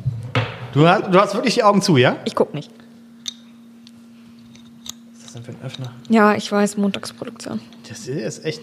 Du 0.72 0.86
hast, 0.86 1.12
du 1.12 1.18
hast 1.20 1.34
wirklich 1.34 1.54
die 1.54 1.64
Augen 1.64 1.82
zu, 1.82 1.96
ja? 1.96 2.14
Ich 2.24 2.36
guck 2.36 2.54
nicht. 2.54 2.70
Was 5.10 5.16
ist 5.18 5.24
das 5.24 5.32
denn 5.32 5.42
für 5.42 5.50
ein 5.50 5.66
Öffner? 5.66 5.92
Ja, 6.08 6.36
ich 6.36 6.52
weiß, 6.52 6.76
Montagsproduktion. 6.76 7.60
Das 7.88 8.06
ist 8.06 8.44
echt. 8.44 8.62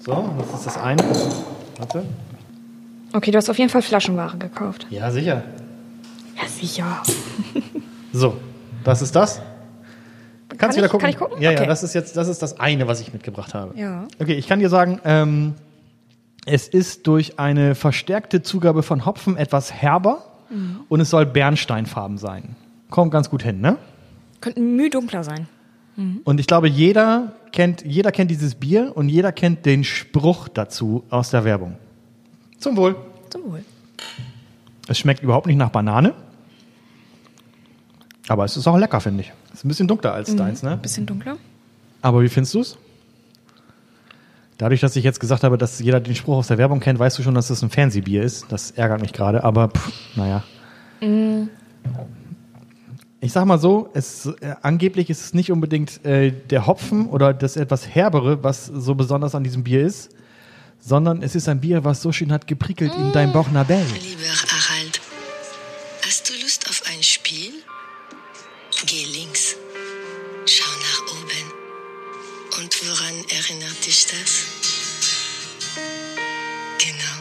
So, 0.00 0.34
das 0.38 0.54
ist 0.54 0.66
das 0.66 0.78
eine. 0.78 1.04
Warte. 1.78 2.04
Okay, 3.12 3.30
du 3.30 3.38
hast 3.38 3.48
auf 3.48 3.58
jeden 3.58 3.70
Fall 3.70 3.82
Flaschenware 3.82 4.38
gekauft. 4.38 4.88
Ja, 4.90 5.08
sicher. 5.12 5.44
Ja, 6.36 6.48
sicher. 6.48 7.00
So, 8.12 8.36
das 8.82 9.02
ist 9.02 9.14
das. 9.14 9.40
Kannst 10.58 10.60
Kann 10.60 10.76
wieder 10.76 10.86
ich- 10.86 10.90
gucken? 10.90 11.00
kann 11.02 11.10
ich 11.10 11.16
gucken? 11.18 11.42
Ja, 11.42 11.50
ja, 11.52 11.58
Okay. 11.58 11.66
das 11.66 11.82
ist 11.82 11.94
jetzt, 11.94 12.16
das 12.16 12.28
ist 12.28 12.42
das 12.42 12.58
eine, 12.60 12.86
was 12.88 13.00
ich 13.00 13.12
mitgebracht 13.12 13.54
habe. 13.54 13.76
Ja. 13.78 14.06
Okay, 14.20 14.34
ich 14.34 14.46
kann 14.48 14.58
dir 14.60 14.68
sagen, 14.68 15.00
ähm, 15.04 15.54
es 16.46 16.68
ist 16.68 17.06
durch 17.06 17.38
eine 17.38 17.74
verstärkte 17.74 18.42
Zugabe 18.42 18.82
von 18.82 19.06
Hopfen 19.06 19.36
etwas 19.36 19.72
herber 19.72 20.24
Mhm. 20.50 20.80
und 20.88 21.00
es 21.00 21.10
soll 21.10 21.24
Bernsteinfarben 21.26 22.18
sein. 22.18 22.56
Kommt 22.90 23.10
ganz 23.12 23.30
gut 23.30 23.42
hin, 23.42 23.60
ne? 23.60 23.76
Könnte 24.40 24.60
müh 24.60 24.90
dunkler 24.90 25.24
sein. 25.24 25.46
Und 26.24 26.40
ich 26.40 26.46
glaube, 26.46 26.68
jeder 26.68 27.32
kennt, 27.52 27.84
jeder 27.84 28.12
kennt 28.12 28.30
dieses 28.30 28.54
Bier 28.54 28.92
und 28.94 29.10
jeder 29.10 29.30
kennt 29.30 29.66
den 29.66 29.84
Spruch 29.84 30.48
dazu 30.48 31.04
aus 31.10 31.30
der 31.30 31.44
Werbung. 31.44 31.76
Zum 32.58 32.78
Wohl. 32.78 32.96
Zum 33.28 33.44
Wohl. 33.52 33.62
Es 34.88 34.98
schmeckt 34.98 35.22
überhaupt 35.22 35.46
nicht 35.46 35.56
nach 35.58 35.68
Banane. 35.68 36.14
Aber 38.28 38.44
es 38.44 38.56
ist 38.56 38.66
auch 38.66 38.78
lecker, 38.78 39.00
finde 39.00 39.22
ich. 39.22 39.32
Es 39.48 39.58
ist 39.60 39.64
ein 39.64 39.68
bisschen 39.68 39.88
dunkler 39.88 40.14
als 40.14 40.34
deins, 40.34 40.62
ne? 40.62 40.76
Bisschen 40.76 41.06
dunkler. 41.06 41.36
Aber 42.00 42.22
wie 42.22 42.28
findest 42.28 42.54
du 42.54 42.60
es? 42.60 42.78
Dadurch, 44.58 44.80
dass 44.80 44.94
ich 44.94 45.02
jetzt 45.02 45.18
gesagt 45.18 45.42
habe, 45.42 45.58
dass 45.58 45.80
jeder 45.80 45.98
den 45.98 46.14
Spruch 46.14 46.36
aus 46.36 46.46
der 46.46 46.58
Werbung 46.58 46.78
kennt, 46.78 46.98
weißt 46.98 47.18
du 47.18 47.22
schon, 47.22 47.34
dass 47.34 47.48
das 47.48 47.62
ein 47.62 47.70
Fernsehbier 47.70 48.22
ist. 48.22 48.46
Das 48.50 48.70
ärgert 48.70 49.00
mich 49.00 49.12
gerade, 49.12 49.42
aber 49.42 49.68
pff, 49.68 49.90
naja. 50.16 50.44
Ich 53.20 53.32
sag 53.32 53.44
mal 53.44 53.58
so, 53.58 53.90
es, 53.94 54.26
äh, 54.26 54.54
angeblich 54.62 55.10
ist 55.10 55.20
es 55.24 55.34
nicht 55.34 55.50
unbedingt 55.50 56.04
äh, 56.04 56.32
der 56.32 56.66
Hopfen 56.66 57.06
oder 57.06 57.34
das 57.34 57.56
etwas 57.56 57.88
Herbere, 57.88 58.44
was 58.44 58.66
so 58.66 58.94
besonders 58.94 59.34
an 59.34 59.42
diesem 59.42 59.64
Bier 59.64 59.84
ist, 59.84 60.10
sondern 60.80 61.22
es 61.22 61.34
ist 61.34 61.48
ein 61.48 61.60
Bier, 61.60 61.84
was 61.84 62.02
so 62.02 62.12
schön 62.12 62.32
hat 62.32 62.46
geprickelt 62.46 62.92
in 62.96 63.12
deinem 63.12 63.32
Bauchnabel. 63.32 63.78
Lieber 63.78 64.22
woran 73.22 73.28
erinnert 73.30 73.86
dich 73.86 74.06
das? 74.06 74.46
Genau. 76.78 77.18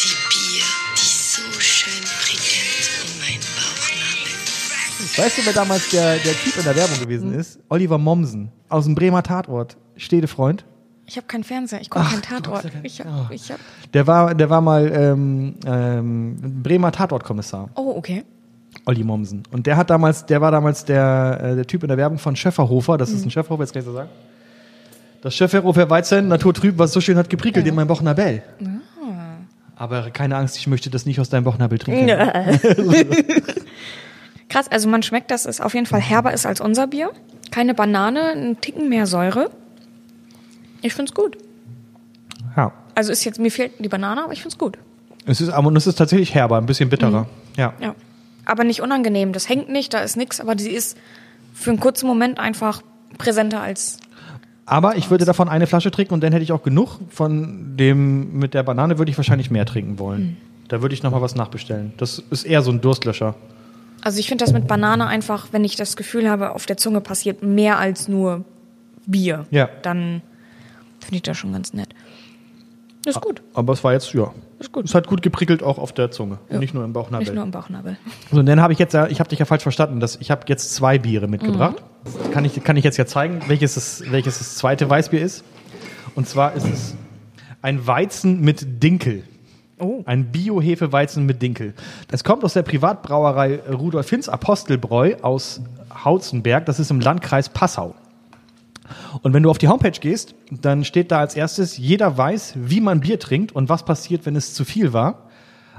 Die 0.00 0.14
Bier, 0.28 0.64
die 0.96 1.00
so 1.00 1.42
schön 1.60 2.02
prickelt 2.20 2.90
in 3.02 3.18
mein 3.20 3.40
Bauchnabel. 3.56 5.16
Weißt 5.16 5.38
du, 5.38 5.46
wer 5.46 5.52
damals 5.52 5.90
der, 5.90 6.16
der 6.18 6.32
Typ 6.34 6.56
in 6.58 6.64
der 6.64 6.76
Werbung 6.76 6.98
gewesen 7.00 7.32
ist? 7.34 7.58
Oliver 7.68 7.98
Mommsen 7.98 8.50
aus 8.68 8.84
dem 8.84 8.94
Bremer 8.94 9.22
Tatort. 9.22 9.76
Stedefreund. 9.96 10.64
Ich 11.06 11.16
habe 11.16 11.26
keinen 11.26 11.44
Fernseher, 11.44 11.80
ich 11.82 11.90
gucke 11.90 12.06
keinen 12.06 12.22
Tatort. 12.22 12.64
ja 12.64 12.70
Ich 12.82 13.00
hab, 13.00 13.06
Oh. 13.06 13.26
ich 13.32 13.50
hab, 13.52 13.60
Der 13.92 14.06
war, 14.06 14.34
der 14.34 14.48
war 14.48 14.60
mal 14.62 14.90
ähm, 14.92 15.54
ähm, 15.66 16.62
Bremer 16.62 16.90
Tatortkommissar, 16.92 17.68
oh, 17.76 17.92
okay. 17.96 18.24
Olli 18.86 19.04
Mommsen. 19.04 19.42
Und 19.52 19.66
der 19.66 19.76
hat 19.76 19.90
damals, 19.90 20.26
der 20.26 20.40
war 20.40 20.50
damals 20.50 20.84
der, 20.84 21.38
äh, 21.42 21.54
der 21.56 21.66
Typ 21.66 21.82
in 21.84 21.88
der 21.88 21.96
Werbung 21.98 22.18
von 22.18 22.34
Schöfferhofer. 22.34 22.96
Das 22.98 23.10
ist 23.10 23.24
ein 23.24 23.30
Schöfferhofer, 23.30 23.62
jetzt 23.62 23.72
kann 23.72 23.80
ich 23.80 23.86
so 23.86 23.92
sagen. 23.92 24.08
Das 25.24 25.34
Schöfferhofer 25.34 25.88
Weizen, 25.88 26.28
Naturtrüb, 26.28 26.76
was 26.76 26.92
so 26.92 27.00
schön 27.00 27.16
hat 27.16 27.30
geprickelt 27.30 27.66
in 27.66 27.74
meinem 27.74 27.86
Bauchnabel. 27.86 28.42
Aber 29.74 30.10
keine 30.10 30.36
Angst, 30.36 30.58
ich 30.58 30.66
möchte 30.66 30.90
das 30.90 31.06
nicht 31.06 31.18
aus 31.18 31.30
deinem 31.30 31.44
Bauchnabel 31.44 31.78
trinken. 31.78 32.06
Krass, 34.50 34.70
also 34.70 34.86
man 34.86 35.02
schmeckt, 35.02 35.30
dass 35.30 35.46
es 35.46 35.62
auf 35.62 35.72
jeden 35.72 35.86
Fall 35.86 36.02
herber 36.02 36.34
ist 36.34 36.44
als 36.44 36.60
unser 36.60 36.88
Bier. 36.88 37.10
Keine 37.50 37.72
Banane, 37.72 38.32
ein 38.32 38.60
Ticken 38.60 38.90
mehr 38.90 39.06
Säure. 39.06 39.50
Ich 40.82 40.92
find's 40.92 41.14
gut. 41.14 41.38
Ja. 42.54 42.72
Also 42.94 43.10
ist 43.10 43.24
jetzt, 43.24 43.40
mir 43.40 43.50
fehlt 43.50 43.72
die 43.78 43.88
Banane, 43.88 44.24
aber 44.24 44.34
ich 44.34 44.42
find's 44.42 44.58
gut. 44.58 44.76
Es 45.24 45.40
ist, 45.40 45.48
aber 45.48 45.72
es 45.72 45.86
ist 45.86 45.94
tatsächlich 45.94 46.34
herber, 46.34 46.58
ein 46.58 46.66
bisschen 46.66 46.90
bitterer. 46.90 47.28
Ja. 47.56 47.72
Ja. 47.80 47.94
Aber 48.44 48.64
nicht 48.64 48.82
unangenehm. 48.82 49.32
Das 49.32 49.48
hängt 49.48 49.70
nicht, 49.70 49.94
da 49.94 50.00
ist 50.00 50.18
nix, 50.18 50.38
aber 50.38 50.58
sie 50.58 50.72
ist 50.72 50.98
für 51.54 51.70
einen 51.70 51.80
kurzen 51.80 52.06
Moment 52.06 52.38
einfach 52.38 52.82
präsenter 53.16 53.62
als. 53.62 53.96
Aber 54.66 54.96
ich 54.96 55.10
würde 55.10 55.24
davon 55.24 55.48
eine 55.48 55.66
Flasche 55.66 55.90
trinken 55.90 56.14
und 56.14 56.22
dann 56.22 56.32
hätte 56.32 56.42
ich 56.42 56.52
auch 56.52 56.62
genug. 56.62 56.98
Von 57.10 57.76
dem 57.76 58.38
mit 58.38 58.54
der 58.54 58.62
Banane 58.62 58.98
würde 58.98 59.10
ich 59.10 59.16
wahrscheinlich 59.16 59.50
mehr 59.50 59.66
trinken 59.66 59.98
wollen. 59.98 60.36
Da 60.68 60.80
würde 60.80 60.94
ich 60.94 61.02
nochmal 61.02 61.20
was 61.20 61.34
nachbestellen. 61.34 61.92
Das 61.98 62.22
ist 62.30 62.44
eher 62.44 62.62
so 62.62 62.70
ein 62.70 62.80
Durstlöscher. 62.80 63.34
Also 64.00 64.18
ich 64.18 64.28
finde 64.28 64.44
das 64.44 64.52
mit 64.52 64.66
Banane 64.66 65.06
einfach, 65.06 65.48
wenn 65.52 65.64
ich 65.64 65.76
das 65.76 65.96
Gefühl 65.96 66.28
habe, 66.28 66.52
auf 66.52 66.66
der 66.66 66.76
Zunge 66.76 67.00
passiert 67.00 67.42
mehr 67.42 67.78
als 67.78 68.08
nur 68.08 68.44
Bier. 69.06 69.46
Ja. 69.50 69.68
Dann 69.82 70.22
finde 71.00 71.16
ich 71.16 71.22
das 71.22 71.36
schon 71.36 71.52
ganz 71.52 71.74
nett. 71.74 71.88
Ist 73.06 73.20
gut. 73.20 73.42
Aber 73.54 73.72
es 73.72 73.84
war 73.84 73.92
jetzt, 73.92 74.12
ja. 74.14 74.32
Ist 74.58 74.72
gut. 74.72 74.84
Es 74.86 74.94
hat 74.94 75.06
gut 75.06 75.20
geprickelt 75.22 75.62
auch 75.62 75.78
auf 75.78 75.92
der 75.92 76.10
Zunge. 76.10 76.38
Ja. 76.50 76.58
Nicht 76.58 76.72
nur 76.74 76.84
im 76.84 76.92
Bauchnabel. 76.92 77.24
Nicht 77.26 77.34
nur 77.34 77.44
im 77.44 77.50
Bauchnabel. 77.50 77.96
So, 78.32 78.40
und 78.40 78.46
dann 78.46 78.60
habe 78.60 78.72
ich 78.72 78.78
jetzt, 78.78 78.94
ja- 78.94 79.06
ich 79.08 79.20
habe 79.20 79.28
dich 79.28 79.38
ja 79.38 79.44
falsch 79.44 79.62
verstanden. 79.62 80.00
Das, 80.00 80.16
ich 80.20 80.30
habe 80.30 80.42
jetzt 80.48 80.74
zwei 80.74 80.98
Biere 80.98 81.28
mitgebracht. 81.28 81.82
Kann, 82.32 82.44
ich, 82.44 82.62
kann 82.64 82.76
ich 82.76 82.84
jetzt 82.84 82.96
ja 82.96 83.06
zeigen, 83.06 83.40
welches 83.46 83.74
das, 83.74 84.02
welches 84.10 84.38
das 84.38 84.56
zweite 84.56 84.88
Weißbier 84.88 85.20
ist. 85.22 85.44
Und 86.14 86.28
zwar 86.28 86.54
ist 86.54 86.66
es 86.66 86.94
ein 87.62 87.86
Weizen 87.86 88.40
mit 88.40 88.82
Dinkel. 88.82 89.24
Oh. 89.78 90.02
Ein 90.06 90.30
Bio-Hefeweizen 90.30 91.26
mit 91.26 91.42
Dinkel. 91.42 91.74
Das 92.08 92.22
kommt 92.22 92.44
aus 92.44 92.52
der 92.54 92.62
Privatbrauerei 92.62 93.58
Rudolf 93.70 94.08
Hinz 94.08 94.28
Apostelbräu 94.28 95.16
aus 95.22 95.60
Hauzenberg. 96.04 96.64
Das 96.66 96.78
ist 96.78 96.90
im 96.90 97.00
Landkreis 97.00 97.48
Passau. 97.48 97.94
Und 99.22 99.32
wenn 99.32 99.42
du 99.42 99.50
auf 99.50 99.58
die 99.58 99.68
Homepage 99.68 99.98
gehst, 99.98 100.34
dann 100.50 100.84
steht 100.84 101.10
da 101.10 101.20
als 101.20 101.36
erstes, 101.36 101.78
jeder 101.78 102.16
weiß, 102.16 102.54
wie 102.56 102.80
man 102.80 103.00
Bier 103.00 103.18
trinkt 103.18 103.52
und 103.52 103.68
was 103.68 103.84
passiert, 103.84 104.26
wenn 104.26 104.36
es 104.36 104.54
zu 104.54 104.64
viel 104.64 104.92
war. 104.92 105.28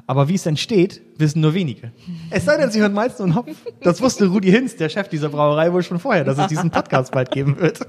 Aber 0.07 0.27
wie 0.27 0.35
es 0.35 0.45
entsteht, 0.45 1.01
wissen 1.17 1.41
nur 1.41 1.55
wenige. 1.55 1.91
Es 2.29 2.45
sei 2.45 2.57
denn, 2.57 2.69
sie 2.69 2.79
hören 2.79 2.93
Malzen 2.93 3.23
und 3.23 3.35
Hopfen. 3.35 3.55
Das 3.81 4.01
wusste 4.01 4.27
Rudi 4.27 4.51
Hinz, 4.51 4.75
der 4.75 4.89
Chef 4.89 5.09
dieser 5.09 5.29
Brauerei, 5.29 5.73
wohl 5.73 5.81
schon 5.81 5.99
vorher, 5.99 6.23
dass 6.23 6.37
es 6.37 6.47
diesen 6.47 6.69
Podcast 6.69 7.11
bald 7.11 7.31
geben 7.31 7.59
wird. 7.59 7.79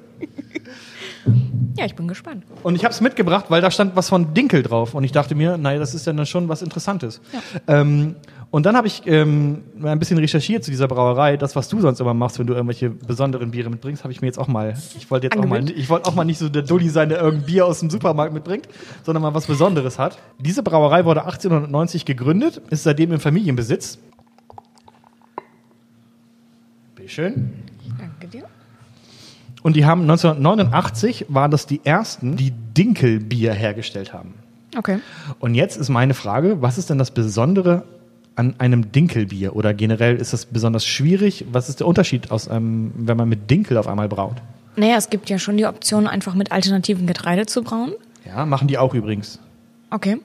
Ja, 1.76 1.84
ich 1.84 1.94
bin 1.94 2.08
gespannt. 2.08 2.44
Und 2.62 2.74
ich 2.74 2.84
habe 2.84 2.92
es 2.94 3.02
mitgebracht, 3.02 3.46
weil 3.48 3.60
da 3.60 3.70
stand 3.70 3.96
was 3.96 4.08
von 4.08 4.32
Dinkel 4.32 4.62
drauf. 4.62 4.94
Und 4.94 5.04
ich 5.04 5.12
dachte 5.12 5.34
mir, 5.34 5.58
naja, 5.58 5.78
das 5.78 5.94
ist 5.94 6.06
ja 6.06 6.12
dann 6.14 6.24
schon 6.24 6.48
was 6.48 6.62
Interessantes. 6.62 7.20
Ähm, 7.66 8.16
und 8.50 8.64
dann 8.64 8.76
habe 8.76 8.86
ich 8.86 9.02
ähm, 9.06 9.64
mal 9.76 9.90
ein 9.90 9.98
bisschen 9.98 10.18
recherchiert 10.18 10.62
zu 10.64 10.70
dieser 10.70 10.86
Brauerei. 10.86 11.36
Das, 11.36 11.56
was 11.56 11.68
du 11.68 11.80
sonst 11.80 12.00
immer 12.00 12.14
machst, 12.14 12.38
wenn 12.38 12.46
du 12.46 12.54
irgendwelche 12.54 12.90
besonderen 12.90 13.50
Biere 13.50 13.70
mitbringst, 13.70 14.04
habe 14.04 14.12
ich 14.12 14.20
mir 14.20 14.28
jetzt 14.28 14.38
auch 14.38 14.46
mal. 14.46 14.74
Ich 14.96 15.10
wollte 15.10 15.26
jetzt 15.26 15.36
auch 15.36 15.44
mal, 15.44 15.68
ich 15.68 15.88
wollte 15.90 16.08
auch 16.08 16.14
mal 16.14 16.24
nicht 16.24 16.38
so 16.38 16.48
der 16.48 16.62
Dulli 16.62 16.88
sein, 16.88 17.08
der 17.08 17.20
irgendein 17.20 17.46
Bier 17.46 17.66
aus 17.66 17.80
dem 17.80 17.90
Supermarkt 17.90 18.32
mitbringt, 18.32 18.68
sondern 19.02 19.22
mal 19.22 19.34
was 19.34 19.46
Besonderes 19.46 19.98
hat. 19.98 20.18
Diese 20.38 20.62
Brauerei 20.62 21.04
wurde 21.04 21.24
1890 21.24 22.04
gegründet, 22.04 22.62
ist 22.70 22.84
seitdem 22.84 23.12
im 23.12 23.20
Familienbesitz. 23.20 23.98
Bitteschön. 26.94 27.52
Danke 27.98 28.28
dir. 28.28 28.44
Und 29.62 29.74
die 29.74 29.84
haben 29.84 30.02
1989 30.02 31.26
waren 31.28 31.50
das 31.50 31.66
die 31.66 31.80
ersten, 31.84 32.36
die 32.36 32.52
Dinkelbier 32.52 33.52
hergestellt 33.52 34.12
haben. 34.12 34.34
Okay. 34.76 35.00
Und 35.40 35.54
jetzt 35.54 35.76
ist 35.76 35.88
meine 35.88 36.14
Frage, 36.14 36.62
was 36.62 36.78
ist 36.78 36.90
denn 36.90 36.98
das 36.98 37.10
Besondere 37.10 37.84
an 38.36 38.54
einem 38.58 38.92
Dinkelbier? 38.92 39.56
Oder 39.56 39.74
generell 39.74 40.16
ist 40.16 40.32
das 40.32 40.46
besonders 40.46 40.84
schwierig? 40.86 41.44
Was 41.50 41.68
ist 41.68 41.80
der 41.80 41.86
Unterschied 41.86 42.30
aus 42.30 42.48
einem, 42.48 42.92
wenn 42.96 43.16
man 43.16 43.28
mit 43.28 43.50
Dinkel 43.50 43.76
auf 43.78 43.88
einmal 43.88 44.08
braut? 44.08 44.36
Naja, 44.76 44.96
es 44.96 45.08
gibt 45.10 45.28
ja 45.30 45.38
schon 45.38 45.56
die 45.56 45.66
Option, 45.66 46.06
einfach 46.06 46.34
mit 46.34 46.52
alternativen 46.52 47.06
Getreide 47.06 47.46
zu 47.46 47.62
brauen. 47.62 47.92
Ja, 48.26 48.44
machen 48.46 48.68
die 48.68 48.76
auch 48.78 48.92
übrigens. 48.94 49.38
Okay. 49.90 50.18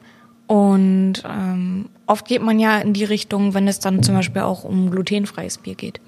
Und 0.48 1.24
ähm, 1.26 1.86
oft 2.08 2.28
geht 2.28 2.42
man 2.42 2.60
ja 2.60 2.80
in 2.80 2.92
die 2.94 3.06
Richtung, 3.06 3.54
wenn 3.54 3.68
es 3.70 3.80
dann 3.80 4.04
zum 4.04 4.16
Beispiel 4.16 4.42
auch 4.42 4.66
um 4.66 4.92
glutenfreies 4.92 5.60
Bier 5.60 5.76
geht. 5.76 6.02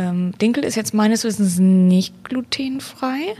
Ähm, 0.00 0.32
Dinkel 0.42 0.64
ist 0.64 0.74
jetzt 0.74 0.94
meines 0.94 1.22
Wissens 1.22 1.58
nicht 1.60 2.24
glutenfrei, 2.24 3.34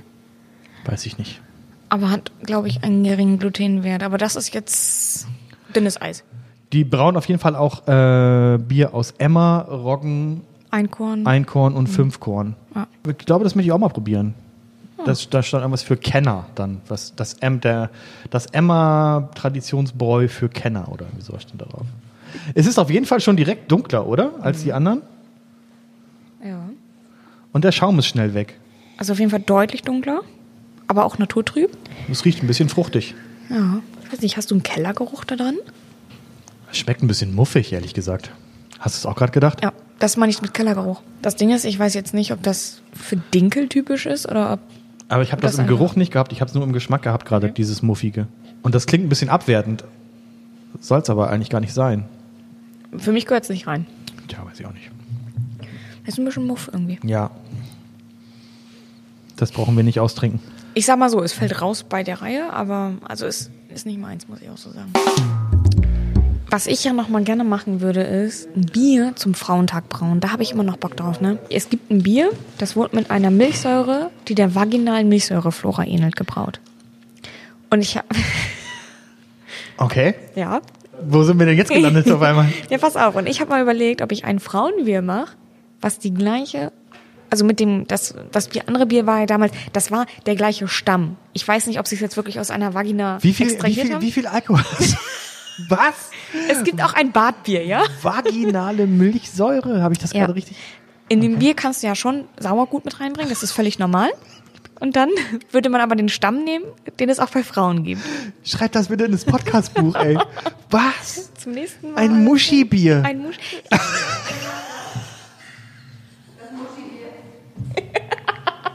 Weiß 0.85 1.05
ich 1.07 1.19
nicht. 1.19 1.41
aber 1.89 2.11
hat, 2.11 2.31
glaube 2.45 2.69
ich, 2.69 2.85
einen 2.85 3.03
geringen 3.03 3.39
Glutenwert. 3.41 4.05
Aber 4.05 4.17
das 4.19 4.37
ist 4.37 4.55
jetzt 4.55 5.27
dünnes 5.75 6.01
Eis. 6.01 6.23
Die 6.73 6.85
brauen 6.85 7.17
auf 7.17 7.27
jeden 7.27 7.41
Fall 7.41 7.57
auch 7.57 7.87
äh, 7.89 8.59
Bier 8.59 8.93
aus 8.95 9.15
Emmer, 9.19 9.67
Roggen, 9.69 10.43
Einkorn. 10.71 11.27
Einkorn 11.27 11.75
und 11.75 11.87
Fünfkorn. 11.87 12.55
Ja. 12.75 12.87
Ich 13.09 13.19
glaube, 13.19 13.45
das 13.45 13.55
möchte 13.55 13.69
ich 13.69 13.73
auch 13.73 13.79
mal 13.79 13.89
probieren. 13.89 14.35
Das, 15.07 15.31
da 15.31 15.43
stand 15.43 15.63
irgendwas 15.63 15.83
für 15.83 15.97
Kenner 15.97 16.47
dann. 16.57 16.81
Was, 16.89 17.15
das, 17.15 17.35
Em, 17.35 17.61
der, 17.61 17.89
das 18.31 18.47
Emma 18.47 19.31
Traditionsbräu 19.35 20.29
für 20.29 20.49
Kenner 20.49 20.91
oder 20.93 21.07
wie 21.17 21.23
sowas 21.23 21.43
stand 21.45 21.63
da 21.63 21.67
drauf. 21.67 21.87
Es 22.55 22.67
ist 22.67 22.79
auf 22.79 22.91
jeden 22.91 23.07
Fall 23.07 23.21
schon 23.21 23.37
direkt 23.37 23.71
dunkler, 23.73 24.07
oder? 24.07 24.33
Als 24.43 24.63
die 24.65 24.73
anderen. 24.73 25.03
ja. 26.45 26.61
Und 27.53 27.65
der 27.65 27.73
Schaum 27.73 27.99
ist 27.99 28.07
schnell 28.07 28.35
weg. 28.35 28.59
Also 28.99 29.13
auf 29.15 29.19
jeden 29.19 29.31
Fall 29.31 29.41
deutlich 29.41 29.81
dunkler, 29.83 30.21
aber 30.87 31.07
auch 31.07 31.17
naturtrüb. 31.17 31.71
Es 32.11 32.25
riecht 32.27 32.43
ein 32.43 32.47
bisschen 32.47 32.69
fruchtig. 32.69 33.15
Ja. 33.49 33.81
Ich 34.05 34.13
weiß 34.13 34.21
nicht, 34.21 34.37
hast 34.37 34.51
du 34.51 34.55
einen 34.55 34.63
Kellergeruch 34.63 35.25
da 35.25 35.35
dran? 35.37 35.57
Es 36.71 36.79
schmeckt 36.79 37.03
ein 37.03 37.09
bisschen 37.09 37.35
muffig, 37.35 37.73
ehrlich 37.73 37.95
gesagt. 37.95 38.31
Hast 38.79 38.95
du 38.95 38.99
es 38.99 39.07
auch 39.07 39.17
gerade 39.17 39.33
gedacht? 39.33 39.63
Ja, 39.63 39.73
das 39.99 40.17
meine 40.17 40.31
ich 40.31 40.43
mit 40.43 40.55
Kellergeruch. 40.55 41.03
Das 41.23 41.37
Ding 41.37 41.51
ist, 41.51 41.65
ich 41.65 41.79
weiß 41.79 41.95
jetzt 41.95 42.15
nicht, 42.15 42.33
ob 42.33 42.43
das 42.43 42.83
für 42.93 43.17
Dinkel 43.17 43.69
typisch 43.69 44.07
ist 44.07 44.29
oder 44.29 44.53
ob. 44.53 44.61
Aber 45.09 45.23
ich 45.23 45.33
habe 45.33 45.41
das, 45.43 45.53
Das 45.53 45.61
im 45.61 45.67
Geruch 45.67 45.97
nicht 45.97 46.13
gehabt. 46.13 46.33
Ich 46.33 46.41
habe 46.41 46.49
es 46.49 46.55
nur 46.55 46.65
im 46.65 46.73
Geschmack 46.73 47.03
gehabt, 47.03 47.27
gerade 47.27 47.51
dieses 47.51 47.83
Muffige. 47.83 48.29
Und 48.63 48.75
das 48.75 48.87
klingt 48.87 49.05
ein 49.07 49.09
bisschen 49.09 49.31
abwertend. 49.31 49.85
Soll 50.81 51.01
es 51.01 51.11
aber 51.11 51.31
eigentlich 51.31 51.51
gar 51.51 51.61
nicht 51.61 51.73
sein. 51.73 52.05
Für 52.97 53.13
mich 53.13 53.27
gehört 53.27 53.45
es 53.45 53.51
nicht 53.51 53.67
rein. 53.67 53.87
Tja, 54.29 54.45
weiß 54.45 54.61
ich 54.61 54.67
auch 54.67 54.73
nicht. 54.73 54.91
Ist 56.07 56.19
ein 56.19 56.25
bisschen 56.25 56.47
Muff 56.47 56.71
irgendwie. 56.73 56.99
Ja. 57.03 57.31
Das 59.37 59.53
brauchen 59.53 59.77
wir 59.77 59.85
nicht 59.85 60.01
austrinken. 60.01 60.41
Ich 60.75 60.87
sag 60.87 60.99
mal 60.99 61.11
so, 61.11 61.23
es 61.23 61.33
fällt 61.33 61.61
raus 61.61 61.85
bei 61.85 62.03
der 62.03 62.21
Reihe, 62.23 62.53
aber 62.53 62.93
also 63.07 63.27
es 63.27 63.51
ist 63.75 63.87
nicht 63.87 63.99
meins, 63.99 64.29
muss 64.29 64.41
ich 64.41 64.49
auch 64.51 64.57
so 64.57 64.71
sagen. 64.71 64.93
Was 66.51 66.67
ich 66.67 66.83
ja 66.85 66.95
noch 66.95 67.09
mal 67.11 67.23
gerne 67.25 67.45
machen 67.45 67.83
würde, 67.83 68.01
ist 68.01 68.49
ein 68.57 68.63
Bier 68.63 69.13
zum 69.17 69.35
Frauentag 69.35 69.89
brauen. 69.91 70.21
Da 70.21 70.31
habe 70.33 70.43
ich 70.43 70.53
immer 70.53 70.63
noch 70.63 70.79
Bock 70.79 70.97
drauf, 70.97 71.21
ne? 71.21 71.39
Es 71.51 71.69
gibt 71.69 71.91
ein 71.91 72.03
Bier, 72.03 72.31
das 72.57 72.75
wurde 72.75 72.97
mit 72.97 73.11
einer 73.11 73.31
Milchsäure, 73.31 74.11
die 74.29 74.35
der 74.35 74.55
vaginalen 74.55 75.11
Milchsäureflora 75.11 75.85
ähnelt, 75.85 76.17
gebraut. 76.17 76.61
Und 77.69 77.83
ich 77.83 77.99
habe, 77.99 78.07
Okay. 79.77 80.15
ja, 80.35 80.61
Wo 81.07 81.23
sind 81.23 81.39
wir 81.39 81.45
denn 81.45 81.59
jetzt 81.59 81.71
gelandet 81.71 82.11
auf 82.11 82.23
einmal? 82.23 82.47
Ja, 82.71 82.79
pass 82.79 82.97
auf. 82.97 83.15
Und 83.15 83.29
ich 83.29 83.41
habe 83.41 83.51
mal 83.51 83.61
überlegt, 83.61 84.01
ob 84.01 84.11
ich 84.11 84.25
ein 84.25 84.41
Frauenbier 84.41 85.03
mache, 85.03 85.37
was 85.83 85.99
die 85.99 86.15
gleiche, 86.15 86.73
also 87.29 87.45
mit 87.45 87.61
dem, 87.61 87.87
das, 87.87 88.15
das 88.33 88.49
Bier, 88.49 88.63
andere 88.67 88.87
Bier 88.87 89.07
war 89.07 89.21
ja 89.21 89.27
damals, 89.27 89.53
das 89.75 89.91
war 89.91 90.07
der 90.25 90.35
gleiche 90.35 90.67
Stamm. 90.67 91.17
Ich 91.35 91.47
weiß 91.47 91.67
nicht, 91.67 91.79
ob 91.79 91.87
sie 91.87 91.95
es 91.97 92.01
jetzt 92.01 92.17
wirklich 92.17 92.41
aus 92.41 92.51
einer 92.51 92.73
Vagina 92.73 93.19
Wie 93.21 93.35
viel, 93.35 93.49
wie 93.49 93.53
extrahiert 93.53 93.87
viel, 93.87 93.95
haben. 93.95 94.03
wie 94.03 94.13
viel 94.13 94.27
Alkohol? 94.27 94.65
Was? 95.69 96.11
Es 96.49 96.63
gibt 96.63 96.83
auch 96.83 96.95
ein 96.95 97.11
Badbier, 97.13 97.65
ja? 97.65 97.83
Vaginale 98.03 98.87
Milchsäure? 98.87 99.83
Habe 99.83 99.95
ich 99.95 99.99
das 99.99 100.13
Ja. 100.13 100.21
gerade 100.21 100.35
richtig? 100.37 100.57
In 101.09 101.21
dem 101.21 101.39
Bier 101.39 101.55
kannst 101.55 101.83
du 101.83 101.87
ja 101.87 101.95
schon 101.95 102.27
Sauergut 102.39 102.85
mit 102.85 103.01
reinbringen, 103.01 103.31
das 103.31 103.43
ist 103.43 103.53
völlig 103.53 103.79
normal. 103.79 104.11
Und 104.81 104.95
dann 104.95 105.09
würde 105.51 105.69
man 105.71 105.81
aber 105.81 105.97
den 105.97 106.09
Stamm 106.09 106.45
nehmen, 106.45 106.65
den 107.01 107.09
es 107.09 107.19
auch 107.19 107.31
bei 107.31 107.43
Frauen 107.43 107.83
gibt. 107.83 108.03
Schreib 108.45 108.73
das 108.73 108.89
bitte 108.89 109.05
in 109.05 109.13
das 109.13 109.25
Podcastbuch, 109.25 109.95
ey. 109.97 110.17
Was? 110.71 111.33
Zum 111.35 111.53
nächsten 111.53 111.93
Mal. 111.93 112.01
Ein 112.01 112.23
Muschi-Bier. 112.25 113.03
Ein 113.05 113.23
Musch. 113.23 113.37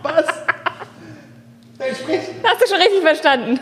Was? 0.01 0.25
Hast 2.43 2.61
du 2.61 2.67
schon 2.67 2.77
richtig 2.81 3.01
verstanden? 3.01 3.59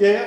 Ja, 0.00 0.08
ja. 0.08 0.20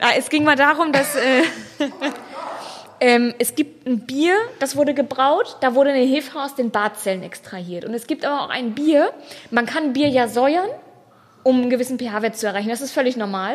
Ah, 0.00 0.12
es 0.16 0.30
ging 0.30 0.42
mal 0.42 0.56
darum, 0.56 0.90
dass 0.90 1.16
äh, 1.16 1.42
ähm, 3.00 3.34
es 3.38 3.54
gibt 3.54 3.86
ein 3.86 4.06
Bier, 4.06 4.34
das 4.58 4.74
wurde 4.74 4.94
gebraut, 4.94 5.58
da 5.60 5.74
wurde 5.74 5.90
eine 5.90 6.02
Hefe 6.02 6.40
aus 6.40 6.54
den 6.54 6.70
Barzellen 6.70 7.22
extrahiert. 7.22 7.84
Und 7.84 7.92
es 7.92 8.06
gibt 8.06 8.24
aber 8.24 8.42
auch 8.42 8.48
ein 8.48 8.74
Bier, 8.74 9.12
man 9.50 9.66
kann 9.66 9.92
Bier 9.92 10.08
ja 10.08 10.28
säuern, 10.28 10.68
um 11.42 11.60
einen 11.60 11.70
gewissen 11.70 11.98
pH-Wert 11.98 12.36
zu 12.36 12.46
erreichen. 12.46 12.70
Das 12.70 12.80
ist 12.80 12.92
völlig 12.92 13.18
normal. 13.18 13.54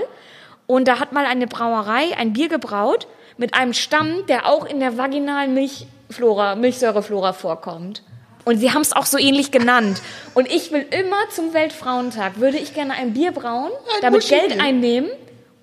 Und 0.68 0.88
da 0.88 1.00
hat 1.00 1.12
mal 1.12 1.26
eine 1.26 1.48
Brauerei 1.48 2.16
ein 2.16 2.34
Bier 2.34 2.48
gebraut 2.48 3.08
mit 3.38 3.56
einem 3.56 3.74
Stamm, 3.74 4.28
der 4.28 4.46
auch 4.46 4.66
in 4.66 4.80
der 4.80 4.96
vaginalen 4.96 5.56
Milchflora, 5.56 6.54
Milchsäureflora 6.54 7.34
vorkommt. 7.34 8.04
Und 8.46 8.58
sie 8.58 8.72
haben 8.72 8.82
es 8.82 8.94
auch 8.94 9.06
so 9.06 9.18
ähnlich 9.18 9.52
genannt. 9.52 10.02
Und 10.34 10.52
ich 10.52 10.72
will 10.72 10.86
immer 10.90 11.30
zum 11.30 11.54
Weltfrauentag, 11.54 12.40
würde 12.40 12.58
ich 12.58 12.74
gerne 12.74 12.94
ein 12.94 13.14
Bier 13.14 13.32
brauen, 13.32 13.72
damit 14.02 14.22
Muschi-Bier. 14.24 14.48
Geld 14.48 14.62
einnehmen 14.62 15.10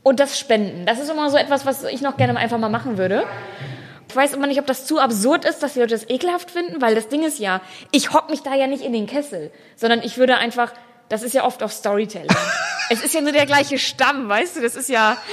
und 0.03 0.21
das 0.21 0.39
spenden. 0.39 0.87
Das 0.87 0.99
ist 0.99 1.11
immer 1.11 1.31
so 1.31 1.37
etwas, 1.37 1.67
was 1.67 1.85
ich 1.85 2.01
noch 2.01 2.17
gerne 2.17 2.39
einfach 2.39 2.59
mal 2.59 2.69
machen 2.69 2.99
würde. 2.99 3.25
Ich 4.09 4.17
weiß 4.17 4.33
immer 4.33 4.47
nicht, 4.47 4.59
ob 4.59 4.67
das 4.67 4.87
zu 4.87 4.99
absurd 4.99 5.45
ist, 5.45 5.63
dass 5.63 5.75
die 5.75 5.81
Leute 5.81 5.95
das 5.95 6.09
ekelhaft 6.09 6.51
finden, 6.51 6.81
weil 6.81 6.95
das 6.95 7.09
Ding 7.09 7.25
ist 7.25 7.39
ja, 7.39 7.61
ich 7.93 8.15
hock 8.15 8.31
mich 8.31 8.43
da 8.43 8.55
ja 8.55 8.67
nicht 8.67 8.83
in 8.83 8.93
den 8.95 9.07
Kessel, 9.07 9.51
sondern 9.77 10.03
ich 10.03 10.17
würde 10.17 10.39
einfach, 10.39 10.73
das 11.09 11.23
ist 11.23 11.35
ja 11.35 11.45
oft 11.45 11.63
auf 11.63 11.73
Storytelling. 11.73 12.29
es 12.91 13.03
ist 13.03 13.15
ja 13.15 13.21
nur 13.21 13.33
der 13.33 13.47
gleiche 13.47 13.79
Stamm, 13.79 14.29
weißt 14.29 14.57
du, 14.57 14.61
das 14.63 14.75
ist 14.77 14.89
ja, 14.89 15.17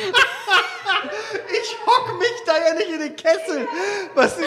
Ich 1.48 1.76
hock 1.86 2.20
mich 2.20 2.28
da 2.46 2.54
ja 2.68 2.74
nicht 2.76 2.90
in 2.90 3.00
den 3.00 3.16
Kessel. 3.16 3.68
Was, 4.16 4.38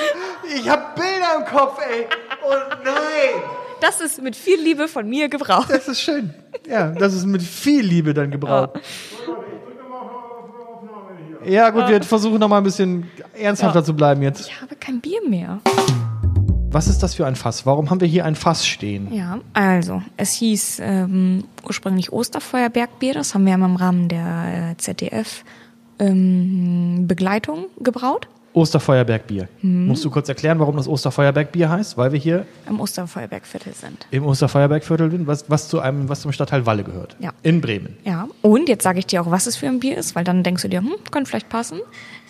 ich 0.55 0.69
hab 0.69 0.95
Bilder 0.97 1.37
im 1.39 1.45
Kopf, 1.45 1.79
ey. 1.81 2.07
Oh 2.45 2.55
nein. 2.85 3.43
das 3.81 4.01
ist 4.01 4.21
mit 4.23 4.35
viel 4.37 4.61
Liebe 4.61 4.89
von 4.89 5.09
mir 5.09 5.29
gebraucht. 5.29 5.71
Das 5.71 5.89
ist 5.89 6.01
schön. 6.01 6.35
Ja, 6.67 6.89
das 6.89 7.15
ist 7.15 7.27
mit 7.27 7.43
viel 7.43 7.83
Liebe 7.85 8.15
dann 8.15 8.31
gebraut. 8.31 8.81
Ja, 11.45 11.71
gut, 11.71 11.89
wir 11.89 12.03
versuchen 12.03 12.39
noch 12.39 12.49
mal 12.49 12.59
ein 12.59 12.65
bisschen 12.65 13.11
ernsthafter 13.35 13.81
Ja. 13.81 13.85
zu 13.85 13.95
bleiben 13.95 14.23
jetzt. 14.23 14.41
Ich 14.41 14.61
habe 14.61 14.75
kein 14.77 15.01
Bier 15.01 15.21
mehr. 15.29 15.61
Was 16.71 16.87
ist 16.87 17.03
das 17.03 17.15
für 17.15 17.27
ein 17.27 17.35
Fass? 17.35 17.65
Warum 17.65 17.89
haben 17.89 18.03
wir 18.03 18.09
hier 18.09 18.27
ein 18.27 18.35
Fass 18.35 18.67
stehen? 18.67 19.13
Ja, 19.13 19.39
also, 19.55 20.03
es 20.19 20.35
hieß 20.35 20.81
ähm, 20.83 21.45
ursprünglich 21.67 22.13
Osterfeuerbergbier, 22.13 23.15
das 23.15 23.35
haben 23.35 23.47
wir 23.47 23.55
im 23.55 23.77
Rahmen 23.77 24.09
der 24.09 24.73
äh, 24.73 24.77
ZDF 24.77 25.45
ähm, 25.99 27.07
Begleitung 27.09 27.67
gebraut. 27.81 28.29
Osterfeuerbergbier. 28.53 29.49
Mhm. 29.63 29.87
Musst 29.87 30.05
du 30.05 30.11
kurz 30.11 30.29
erklären, 30.29 30.59
warum 30.59 30.77
das 30.77 30.89
Osterfeuerbergbier 30.89 31.71
heißt? 31.71 31.97
Weil 31.97 32.13
wir 32.13 32.19
hier 32.19 32.47
Im 32.69 32.81
Osterfeuerbergviertel 32.81 33.73
sind. 33.73 34.07
im 34.11 34.27
Osterfeuerbergviertel 34.27 35.11
sind, 35.11 35.27
was, 35.27 35.49
was, 35.49 35.69
zu 35.69 35.81
einem, 35.81 36.09
was 36.11 36.21
zum 36.21 36.33
Stadtteil 36.33 36.67
Walle 36.67 36.85
gehört. 36.85 37.17
Ja. 37.19 37.33
In 37.43 37.63
Bremen. 37.63 37.97
Ja, 38.05 38.29
und 38.43 38.69
jetzt 38.69 38.83
sage 38.83 38.99
ich 38.99 39.07
dir 39.07 39.23
auch, 39.23 39.31
was 39.31 39.47
es 39.47 39.57
für 39.57 39.69
ein 39.69 39.81
Bier 39.81 39.97
ist, 39.97 40.15
weil 40.15 40.25
dann 40.25 40.43
denkst 40.43 40.63
du 40.63 40.69
dir, 40.69 40.81
hm, 40.81 40.97
könnte 41.11 41.31
vielleicht 41.31 41.49
passen. 41.49 41.81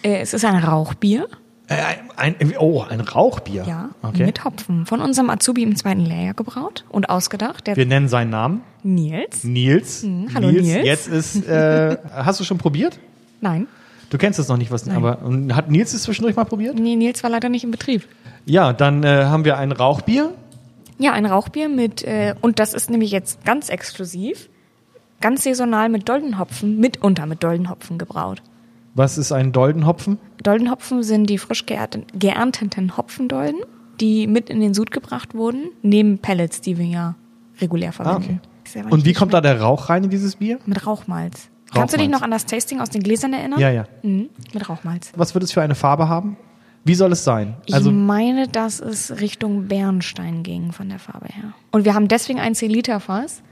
Äh, 0.03 0.21
es 0.21 0.33
ist 0.33 0.45
ein 0.45 0.63
Rauchbier, 0.63 1.29
Äh, 1.69 1.77
ein, 2.17 2.35
oh, 2.59 2.83
ein 2.89 3.01
Rauchbier. 3.01 3.65
ja, 3.67 3.91
Okay. 4.03 4.25
mit 4.25 4.45
Hopfen. 4.45 4.87
Von 4.87 5.01
unserem 5.01 5.29
Azubi 5.29 5.63
im 5.63 5.77
zweiten 5.77 6.01
Lehrjahr 6.01 6.33
gebraut 6.35 6.85
und 6.89 7.11
ausgedacht. 7.11 7.67
Der 7.67 7.77
Wir 7.77 7.85
nennen 7.87 8.09
seinen 8.09 8.31
Namen. 8.31 8.63
Nils. 8.83 9.45
Nils. 9.45 10.03
Mhm, 10.03 10.29
hallo, 10.35 10.51
Nils. 10.51 10.67
Jetzt 10.87 11.09
ist, 11.09 11.47
äh, 11.47 11.99
hast 12.15 12.41
du 12.41 12.45
schon 12.45 12.59
probiert? 12.59 12.99
Nein, 13.41 13.67
Du 14.11 14.17
kennst 14.17 14.39
es 14.39 14.49
noch 14.49 14.57
nicht, 14.57 14.71
was, 14.71 14.89
aber 14.89 15.21
und 15.23 15.55
hat 15.55 15.71
Nils 15.71 15.93
es 15.93 16.05
zwischendurch 16.05 16.35
mal 16.35 16.45
probiert? 16.47 16.75
nee, 16.79 16.97
Nils 16.97 17.23
war 17.23 17.29
leider 17.29 17.51
nicht 17.51 17.65
im 17.65 17.71
Betrieb. 17.71 18.09
Ja, 18.47 18.73
dann 18.73 19.05
äh, 19.05 19.25
haben 19.27 19.45
wir 19.45 19.59
ein 19.59 19.71
Rauchbier. 19.71 20.33
Ja, 20.99 21.13
ein 21.13 21.27
Rauchbier 21.27 21.69
mit, 21.69 22.03
äh, 22.05 22.35
und 22.41 22.59
das 22.59 22.73
ist 22.73 22.89
nämlich 22.89 23.11
jetzt 23.11 23.45
ganz 23.45 23.69
exklusiv, 23.69 24.49
ganz 25.21 25.45
saisonal 25.45 25.91
mit 25.91 26.09
Doldenhopfen, 26.09 26.81
mitunter 26.81 27.27
mit 27.27 27.43
Doldenhopfen 27.45 27.99
gebraut. 27.99 28.41
Was 28.99 29.17
ist 29.17 29.31
ein 29.31 29.53
Doldenhopfen? 29.53 30.19
Doldenhopfen 30.43 31.05
sind 31.05 31.31
die 31.31 31.39
frisch 31.39 31.65
geernte- 31.67 32.03
geernteten 32.19 32.97
Hopfendolden, 32.97 33.61
die 34.01 34.27
mit 34.27 34.51
in 34.51 34.61
den 34.61 34.75
Sud 34.75 34.91
gebracht 34.91 35.35
wurden, 35.35 35.71
neben 35.83 36.19
Pellets, 36.19 36.61
die 36.61 36.79
wir 36.79 36.85
ja 36.87 37.15
regulär 37.61 37.93
verwenden. 37.93 38.41
Ist 38.65 38.75
ja 38.75 38.83
aber 38.83 38.93
Und 38.93 39.05
wie 39.05 39.13
kommt 39.13 39.33
da 39.33 39.41
der 39.41 39.61
Rauch 39.61 39.89
rein 39.89 40.03
in 40.05 40.11
dieses 40.11 40.35
Bier? 40.37 40.59
Mit 40.67 40.85
Rauchmalz. 40.85 41.49
Kannst 41.73 41.95
du 41.95 41.99
dich 41.99 42.07
Rauchmalz. 42.07 42.21
noch 42.21 42.25
an 42.25 42.31
das 42.33 42.45
Tasting 42.47 42.81
aus 42.81 42.91
den 42.91 43.03
Gläsern 43.05 43.33
erinnern? 43.35 43.61
Ja, 43.61 43.71
ja. 43.71 43.85
Mhm, 44.03 44.31
mit 44.53 44.69
Rauchmalz. 44.69 45.13
Was 45.17 45.33
wird 45.33 45.45
es 45.45 45.53
für 45.53 45.63
eine 45.63 45.77
Farbe 45.77 46.09
haben? 46.09 46.37
Wie 46.85 46.95
soll 46.97 47.13
es 47.13 47.23
sein? 47.23 47.55
Ich 47.67 47.75
Also 47.75 47.93
meine, 47.93 48.49
dass 48.49 48.81
es 48.81 49.21
Richtung 49.21 49.69
Bernstein 49.69 50.43
ging 50.43 50.73
von 50.73 50.89
der 50.89 50.99
Farbe 50.99 51.27
her. 51.29 51.53
Und 51.71 51.85
wir 51.85 51.95
haben 51.95 52.09
deswegen 52.09 52.41
ein 52.41 52.55
10-Liter-Fass, 52.55 53.43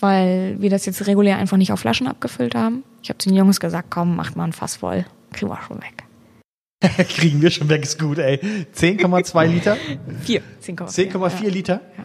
weil 0.00 0.56
wir 0.60 0.70
das 0.70 0.86
jetzt 0.86 1.06
regulär 1.06 1.38
einfach 1.38 1.56
nicht 1.56 1.72
auf 1.72 1.80
Flaschen 1.80 2.06
abgefüllt 2.06 2.54
haben. 2.54 2.84
Ich 3.02 3.08
habe 3.10 3.18
den 3.18 3.34
Jungs 3.34 3.60
gesagt, 3.60 3.88
komm, 3.90 4.16
macht 4.16 4.36
mal 4.36 4.44
ein 4.44 4.52
Fass 4.52 4.76
voll. 4.76 5.04
Kriegen 5.32 5.50
wir 5.50 5.60
schon 5.62 5.78
weg. 5.78 6.04
kriegen 7.08 7.42
wir 7.42 7.50
schon 7.50 7.68
weg, 7.68 7.82
ist 7.82 7.98
gut, 7.98 8.18
ey. 8.18 8.40
10,2 8.74 9.46
Liter? 9.52 9.76
Vier. 10.22 10.42
10,4. 10.62 11.12
10,4 11.12 11.44
Ja. 11.44 11.50
Liter? 11.50 11.80
Ja. 11.96 12.04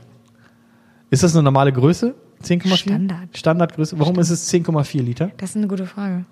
Ist 1.10 1.24
das 1.24 1.36
eine 1.36 1.44
normale 1.44 1.72
Größe? 1.72 2.16
10,4? 2.44 2.76
Standard. 2.76 3.38
Standardgröße. 3.38 4.00
Warum 4.00 4.18
ist 4.20 4.30
es 4.32 4.52
10,4 4.52 5.02
Liter? 5.02 5.32
Das 5.38 5.52
ist 5.52 5.58
eine 5.58 5.68
gute 5.68 5.86
Frage. 5.86 6.26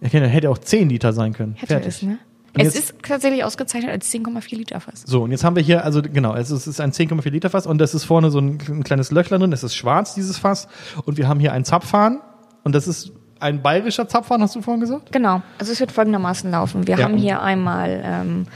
Dann 0.00 0.10
hätte 0.24 0.50
auch 0.50 0.58
10 0.58 0.88
Liter 0.88 1.12
sein 1.12 1.32
können. 1.32 1.54
Hätte 1.54 1.66
Fertig. 1.74 1.88
es, 1.88 2.02
ne? 2.02 2.18
Und 2.56 2.60
Es 2.64 2.74
ist 2.76 2.94
tatsächlich 3.02 3.42
ausgezeichnet 3.44 3.90
als 3.90 4.10
10,4 4.12 4.56
Liter 4.56 4.80
Fass. 4.80 5.02
So, 5.06 5.22
und 5.22 5.32
jetzt 5.32 5.42
haben 5.44 5.56
wir 5.56 5.62
hier, 5.62 5.84
also 5.84 6.02
genau, 6.02 6.30
also 6.32 6.54
es 6.54 6.66
ist 6.66 6.80
ein 6.80 6.92
10,4 6.92 7.30
Liter 7.30 7.50
Fass 7.50 7.66
und 7.66 7.78
das 7.78 7.94
ist 7.94 8.04
vorne 8.04 8.30
so 8.30 8.38
ein, 8.38 8.58
ein 8.68 8.84
kleines 8.84 9.10
Löchlein 9.10 9.40
drin, 9.40 9.50
das 9.50 9.64
ist 9.64 9.74
schwarz, 9.74 10.14
dieses 10.14 10.38
Fass. 10.38 10.68
Und 11.04 11.16
wir 11.18 11.26
haben 11.28 11.40
hier 11.40 11.52
einen 11.52 11.64
Zapfhahn 11.64 12.20
und 12.62 12.74
das 12.74 12.86
ist 12.86 13.12
ein 13.40 13.60
bayerischer 13.62 14.08
Zapfhahn, 14.08 14.40
hast 14.40 14.54
du 14.54 14.62
vorhin 14.62 14.80
gesagt? 14.80 15.10
Genau. 15.12 15.42
Also 15.58 15.72
es 15.72 15.80
wird 15.80 15.90
folgendermaßen 15.92 16.50
laufen. 16.50 16.86
Wir 16.86 16.96
Ja. 16.96 17.04
haben 17.04 17.16
hier 17.16 17.42
einmal 17.42 18.00
ähm, 18.04 18.46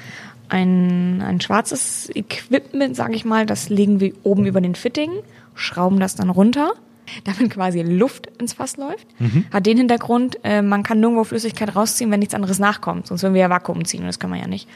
ein, 0.49 1.21
ein 1.21 1.41
schwarzes 1.41 2.09
Equipment, 2.15 2.97
sage 2.97 3.15
ich 3.15 3.25
mal, 3.25 3.47
das 3.47 3.69
legen 3.69 4.01
wir 4.01 4.13
oben 4.23 4.47
über 4.47 4.61
den 4.61 4.75
Fitting, 4.77 5.11
schrauben 5.55 5.99
das 6.01 6.15
dann 6.15 6.31
runter, 6.31 6.73
damit 7.25 7.51
quasi 7.51 7.83
Luft 7.83 8.29
ins 8.41 8.55
Fass 8.55 8.77
läuft. 8.77 9.07
Hat 9.53 9.67
den 9.67 9.79
Hintergrund, 9.79 10.39
äh, 10.45 10.63
man 10.63 10.83
kann 10.83 11.01
nirgendwo 11.01 11.25
Flüssigkeit 11.25 11.75
rausziehen, 11.75 12.11
wenn 12.11 12.21
nichts 12.21 12.35
anderes 12.35 12.59
nachkommt. 12.59 13.07
Sonst 13.07 13.23
würden 13.23 13.35
wir 13.35 13.43
ja 13.43 13.51
Vakuum 13.51 13.85
ziehen 13.85 14.01
und 14.01 14.07
das 14.07 14.19
können 14.19 14.33
wir 14.33 14.41
ja 14.41 14.49
nicht. 14.49 14.69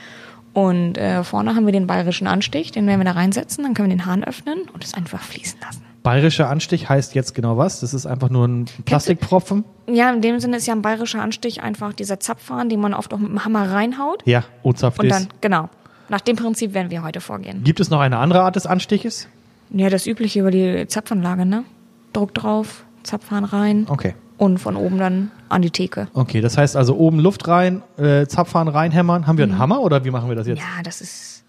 Und 0.54 0.98
äh, 0.98 1.24
vorne 1.24 1.54
haben 1.54 1.64
wir 1.64 1.72
den 1.72 1.86
bayerischen 1.86 2.26
Anstich, 2.26 2.72
den 2.72 2.86
werden 2.86 3.00
wir 3.00 3.04
da 3.04 3.12
reinsetzen, 3.12 3.64
dann 3.64 3.74
können 3.74 3.88
wir 3.88 3.96
den 3.96 4.06
Hahn 4.06 4.22
öffnen 4.22 4.62
und 4.72 4.84
es 4.84 4.94
einfach 4.94 5.22
fließen 5.22 5.58
lassen. 5.60 5.82
Bayerischer 6.02 6.50
Anstich 6.50 6.88
heißt 6.88 7.14
jetzt 7.14 7.34
genau 7.34 7.56
was? 7.56 7.80
Das 7.80 7.94
ist 7.94 8.06
einfach 8.06 8.28
nur 8.28 8.46
ein 8.46 8.64
Plastikpropfen? 8.84 9.64
Ja, 9.86 10.12
in 10.12 10.20
dem 10.20 10.40
Sinne 10.40 10.56
ist 10.56 10.66
ja 10.66 10.74
ein 10.74 10.82
bayerischer 10.82 11.22
Anstich 11.22 11.62
einfach 11.62 11.92
dieser 11.92 12.18
Zapfhahn, 12.18 12.68
den 12.68 12.80
man 12.80 12.92
oft 12.92 13.14
auch 13.14 13.18
mit 13.18 13.30
dem 13.30 13.44
Hammer 13.44 13.70
reinhaut. 13.70 14.22
Ja, 14.26 14.44
Und 14.62 14.82
ist. 14.82 14.92
dann, 14.98 15.28
genau. 15.40 15.70
Nach 16.08 16.20
dem 16.20 16.36
Prinzip 16.36 16.74
werden 16.74 16.90
wir 16.90 17.02
heute 17.02 17.20
vorgehen. 17.20 17.62
Gibt 17.62 17.80
es 17.80 17.88
noch 17.88 18.00
eine 18.00 18.18
andere 18.18 18.42
Art 18.42 18.56
des 18.56 18.66
Anstiches? 18.66 19.28
Ja, 19.70 19.88
das 19.88 20.06
übliche 20.06 20.40
über 20.40 20.50
die 20.50 20.86
Zapfanlage, 20.86 21.46
ne? 21.46 21.64
Druck 22.12 22.34
drauf, 22.34 22.84
Zapfhahn 23.02 23.44
rein 23.44 23.86
Okay. 23.88 24.14
und 24.38 24.58
von 24.58 24.76
oben 24.76 24.98
dann 24.98 25.30
an 25.48 25.62
die 25.62 25.70
Theke. 25.70 26.08
Okay, 26.14 26.40
das 26.40 26.56
heißt 26.58 26.76
also 26.76 26.96
oben 26.96 27.18
Luft 27.20 27.46
rein, 27.48 27.82
äh, 27.98 28.26
Zapfhahn 28.26 28.68
reinhämmern. 28.68 29.26
Haben 29.26 29.38
wir 29.38 29.44
einen 29.44 29.58
Hammer 29.58 29.80
oder 29.80 30.04
wie 30.04 30.10
machen 30.10 30.28
wir 30.28 30.36
das 30.36 30.46
jetzt? 30.46 30.58
Mhm. 30.60 30.64
Ja, 30.76 30.82
das 30.82 31.00
ist 31.00 31.44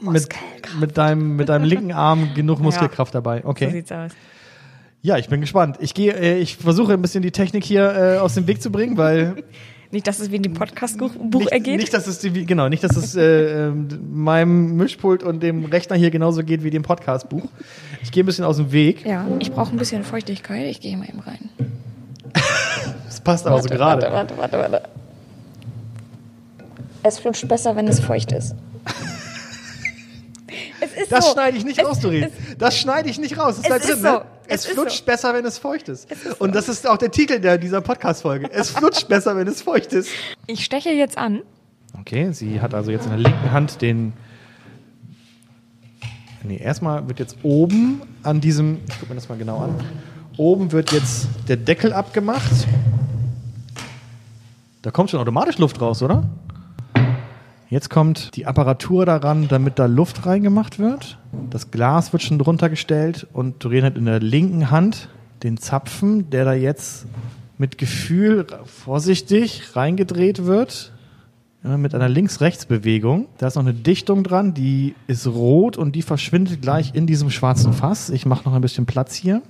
mit, 0.00 0.02
Muskelkraft. 0.02 0.80
mit, 0.80 0.98
deinem, 0.98 1.36
mit 1.36 1.48
deinem 1.48 1.64
linken 1.64 1.92
Arm 1.92 2.30
genug 2.34 2.60
Muskelkraft 2.62 3.14
dabei. 3.14 3.42
So 3.42 3.48
Okay. 3.48 3.70
sieht's 3.70 3.92
aus. 3.92 4.12
Ja, 5.02 5.16
ich 5.16 5.28
bin 5.28 5.40
gespannt. 5.40 5.78
Ich 5.80 5.94
gehe, 5.94 6.12
äh, 6.12 6.38
ich 6.38 6.56
versuche 6.58 6.92
ein 6.92 7.00
bisschen 7.00 7.22
die 7.22 7.30
Technik 7.30 7.64
hier 7.64 7.90
äh, 7.94 8.18
aus 8.18 8.34
dem 8.34 8.46
Weg 8.46 8.60
zu 8.60 8.70
bringen, 8.70 8.96
weil 8.98 9.44
Nicht, 9.92 10.06
dass 10.06 10.20
es 10.20 10.30
wie 10.30 10.36
in 10.36 10.42
dem 10.44 10.54
Podcast-Buch 10.54 11.46
ergeht. 11.50 11.78
nicht, 11.78 11.92
dass 11.92 12.06
es 12.06 12.20
die, 12.20 12.46
genau, 12.46 12.68
nicht, 12.68 12.84
dass 12.84 12.96
es 12.96 13.16
äh, 13.16 13.66
ähm, 13.66 13.88
meinem 14.12 14.76
Mischpult 14.76 15.24
und 15.24 15.42
dem 15.42 15.64
Rechner 15.64 15.96
hier 15.96 16.10
genauso 16.10 16.44
geht 16.44 16.62
wie 16.62 16.70
dem 16.70 16.82
Podcastbuch. 16.84 17.42
Ich 18.02 18.12
gehe 18.12 18.22
ein 18.22 18.26
bisschen 18.26 18.44
aus 18.44 18.58
dem 18.58 18.70
Weg. 18.70 19.04
ja, 19.04 19.26
ich 19.40 19.50
brauche 19.50 19.74
ein 19.74 19.78
bisschen 19.78 20.04
Feuchtigkeit. 20.04 20.66
Ich 20.66 20.80
gehe 20.80 20.96
mal 20.96 21.08
eben 21.08 21.20
rein. 21.20 21.48
Das 23.06 23.20
passt 23.20 23.44
aber 23.46 23.60
so 23.60 23.68
Warte, 23.68 23.76
gerade. 23.76 24.02
Warte, 24.12 24.38
warte, 24.38 24.58
warte, 24.58 24.72
warte. 24.72 24.88
Es 27.02 27.18
flutscht 27.18 27.48
besser, 27.48 27.74
wenn 27.74 27.88
es 27.88 27.98
feucht 27.98 28.30
ist. 28.30 28.54
es 30.80 30.92
ist 30.92 31.12
Das 31.12 31.26
so. 31.26 31.32
schneide 31.32 31.56
ich 31.56 31.64
nicht 31.64 31.78
es, 31.78 31.84
raus, 31.86 32.00
Doreen. 32.00 32.24
Es, 32.24 32.56
Das 32.58 32.76
schneide 32.78 33.08
ich 33.08 33.18
nicht 33.18 33.38
raus. 33.38 33.56
Das 33.56 33.64
Es 33.64 33.66
bleibt 33.68 33.84
ist 33.84 33.90
drin, 33.92 34.02
so. 34.02 34.08
ne? 34.18 34.24
Es, 34.46 34.60
Es 34.60 34.66
ist 34.66 34.72
flutscht 34.74 34.98
so. 34.98 35.04
besser, 35.04 35.34
wenn 35.34 35.44
es 35.44 35.58
feucht 35.58 35.88
ist. 35.88 36.10
ist 36.10 36.24
so. 36.24 36.34
Und 36.38 36.54
das 36.54 36.68
ist 36.68 36.86
auch 36.88 36.98
der 36.98 37.10
Titel 37.10 37.38
der, 37.40 37.58
dieser 37.58 37.80
Podcast-Folge. 37.80 38.50
Es 38.52 38.70
flutscht 38.70 39.08
besser, 39.08 39.36
wenn 39.36 39.46
es 39.48 39.62
feucht 39.62 39.92
ist. 39.92 40.10
ich 40.46 40.64
steche 40.64 40.90
jetzt 40.90 41.16
an. 41.18 41.42
Okay, 42.00 42.32
sie 42.32 42.60
hat 42.60 42.74
also 42.74 42.90
jetzt 42.90 43.04
in 43.04 43.10
der 43.10 43.18
linken 43.20 43.50
Hand 43.52 43.82
den 43.82 44.12
Nee, 46.42 46.56
erstmal 46.56 47.06
wird 47.06 47.18
jetzt 47.18 47.36
oben 47.42 48.00
an 48.22 48.40
diesem, 48.40 48.78
ich 48.88 48.94
gucke 48.98 49.10
mir 49.10 49.14
das 49.16 49.28
mal 49.28 49.36
genau 49.36 49.58
an, 49.58 49.74
oben 50.38 50.72
wird 50.72 50.90
jetzt 50.90 51.28
der 51.48 51.58
Deckel 51.58 51.92
abgemacht. 51.92 52.50
Da 54.80 54.90
kommt 54.90 55.10
schon 55.10 55.20
automatisch 55.20 55.58
Luft 55.58 55.80
raus, 55.82 56.02
oder? 56.02 56.22
Jetzt 57.70 57.88
kommt 57.88 58.34
die 58.34 58.46
Apparatur 58.46 59.06
daran, 59.06 59.46
damit 59.46 59.78
da 59.78 59.86
Luft 59.86 60.26
reingemacht 60.26 60.80
wird. 60.80 61.18
Das 61.50 61.70
Glas 61.70 62.12
wird 62.12 62.20
schon 62.20 62.40
drunter 62.40 62.68
gestellt 62.68 63.28
und 63.32 63.62
Doreen 63.64 63.84
hat 63.84 63.96
in 63.96 64.06
der 64.06 64.18
linken 64.18 64.72
Hand 64.72 65.08
den 65.44 65.56
Zapfen, 65.56 66.30
der 66.30 66.44
da 66.44 66.52
jetzt 66.52 67.06
mit 67.58 67.78
Gefühl 67.78 68.44
vorsichtig 68.64 69.76
reingedreht 69.76 70.46
wird. 70.46 70.92
Mit 71.62 71.94
einer 71.94 72.08
Links-Rechts-Bewegung. 72.08 73.28
Da 73.38 73.46
ist 73.46 73.54
noch 73.54 73.62
eine 73.62 73.74
Dichtung 73.74 74.24
dran, 74.24 74.52
die 74.52 74.96
ist 75.06 75.28
rot 75.28 75.76
und 75.76 75.94
die 75.94 76.02
verschwindet 76.02 76.62
gleich 76.62 76.94
in 76.94 77.06
diesem 77.06 77.30
schwarzen 77.30 77.72
Fass. 77.72 78.10
Ich 78.10 78.26
mache 78.26 78.48
noch 78.48 78.54
ein 78.54 78.62
bisschen 78.62 78.86
Platz 78.86 79.14
hier. 79.14 79.42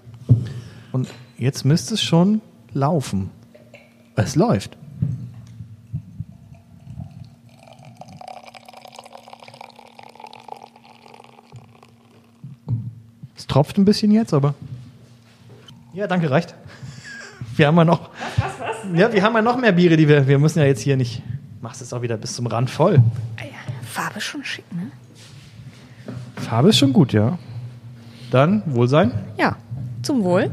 Und 0.93 1.09
jetzt 1.39 1.65
müsste 1.65 1.95
es 1.95 2.03
schon 2.03 2.43
laufen. 2.75 3.31
Es 4.17 4.37
läuft. 4.37 4.77
Tropft 13.51 13.79
ein 13.79 13.85
bisschen 13.85 14.11
jetzt, 14.13 14.33
aber. 14.33 14.55
Ja, 15.93 16.07
danke, 16.07 16.31
reicht. 16.31 16.55
Wir 17.57 17.67
haben 17.67 17.77
ja 17.77 17.85
noch. 17.85 18.11
Was, 18.37 18.61
was, 18.61 18.61
was? 18.61 18.99
Ja, 18.99 19.13
wir 19.13 19.23
haben 19.23 19.35
ja 19.35 19.43
noch 19.43 19.59
mehr 19.59 19.73
Biere, 19.73 19.97
die 19.97 20.09
wir. 20.09 20.27
Wir 20.27 20.39
müssen 20.39 20.61
ja 20.61 20.65
jetzt 20.65 20.81
hier 20.81 20.97
nicht. 20.97 21.23
Machst 21.61 21.83
es 21.83 21.93
auch 21.93 22.01
wieder 22.01 22.17
bis 22.17 22.35
zum 22.35 22.47
Rand 22.47 22.71
voll. 22.71 23.03
Ah 23.37 23.45
ja, 23.45 23.51
Farbe 23.87 24.19
ist 24.19 24.25
schon 24.25 24.45
schick, 24.45 24.65
ne? 24.73 24.91
Farbe 26.37 26.71
ist 26.71 26.79
schon 26.79 26.93
gut, 26.93 27.13
ja. 27.13 27.39
Dann 28.31 28.63
Wohlsein. 28.67 29.13
Ja, 29.37 29.57
zum 30.03 30.23
Wohl. 30.23 30.51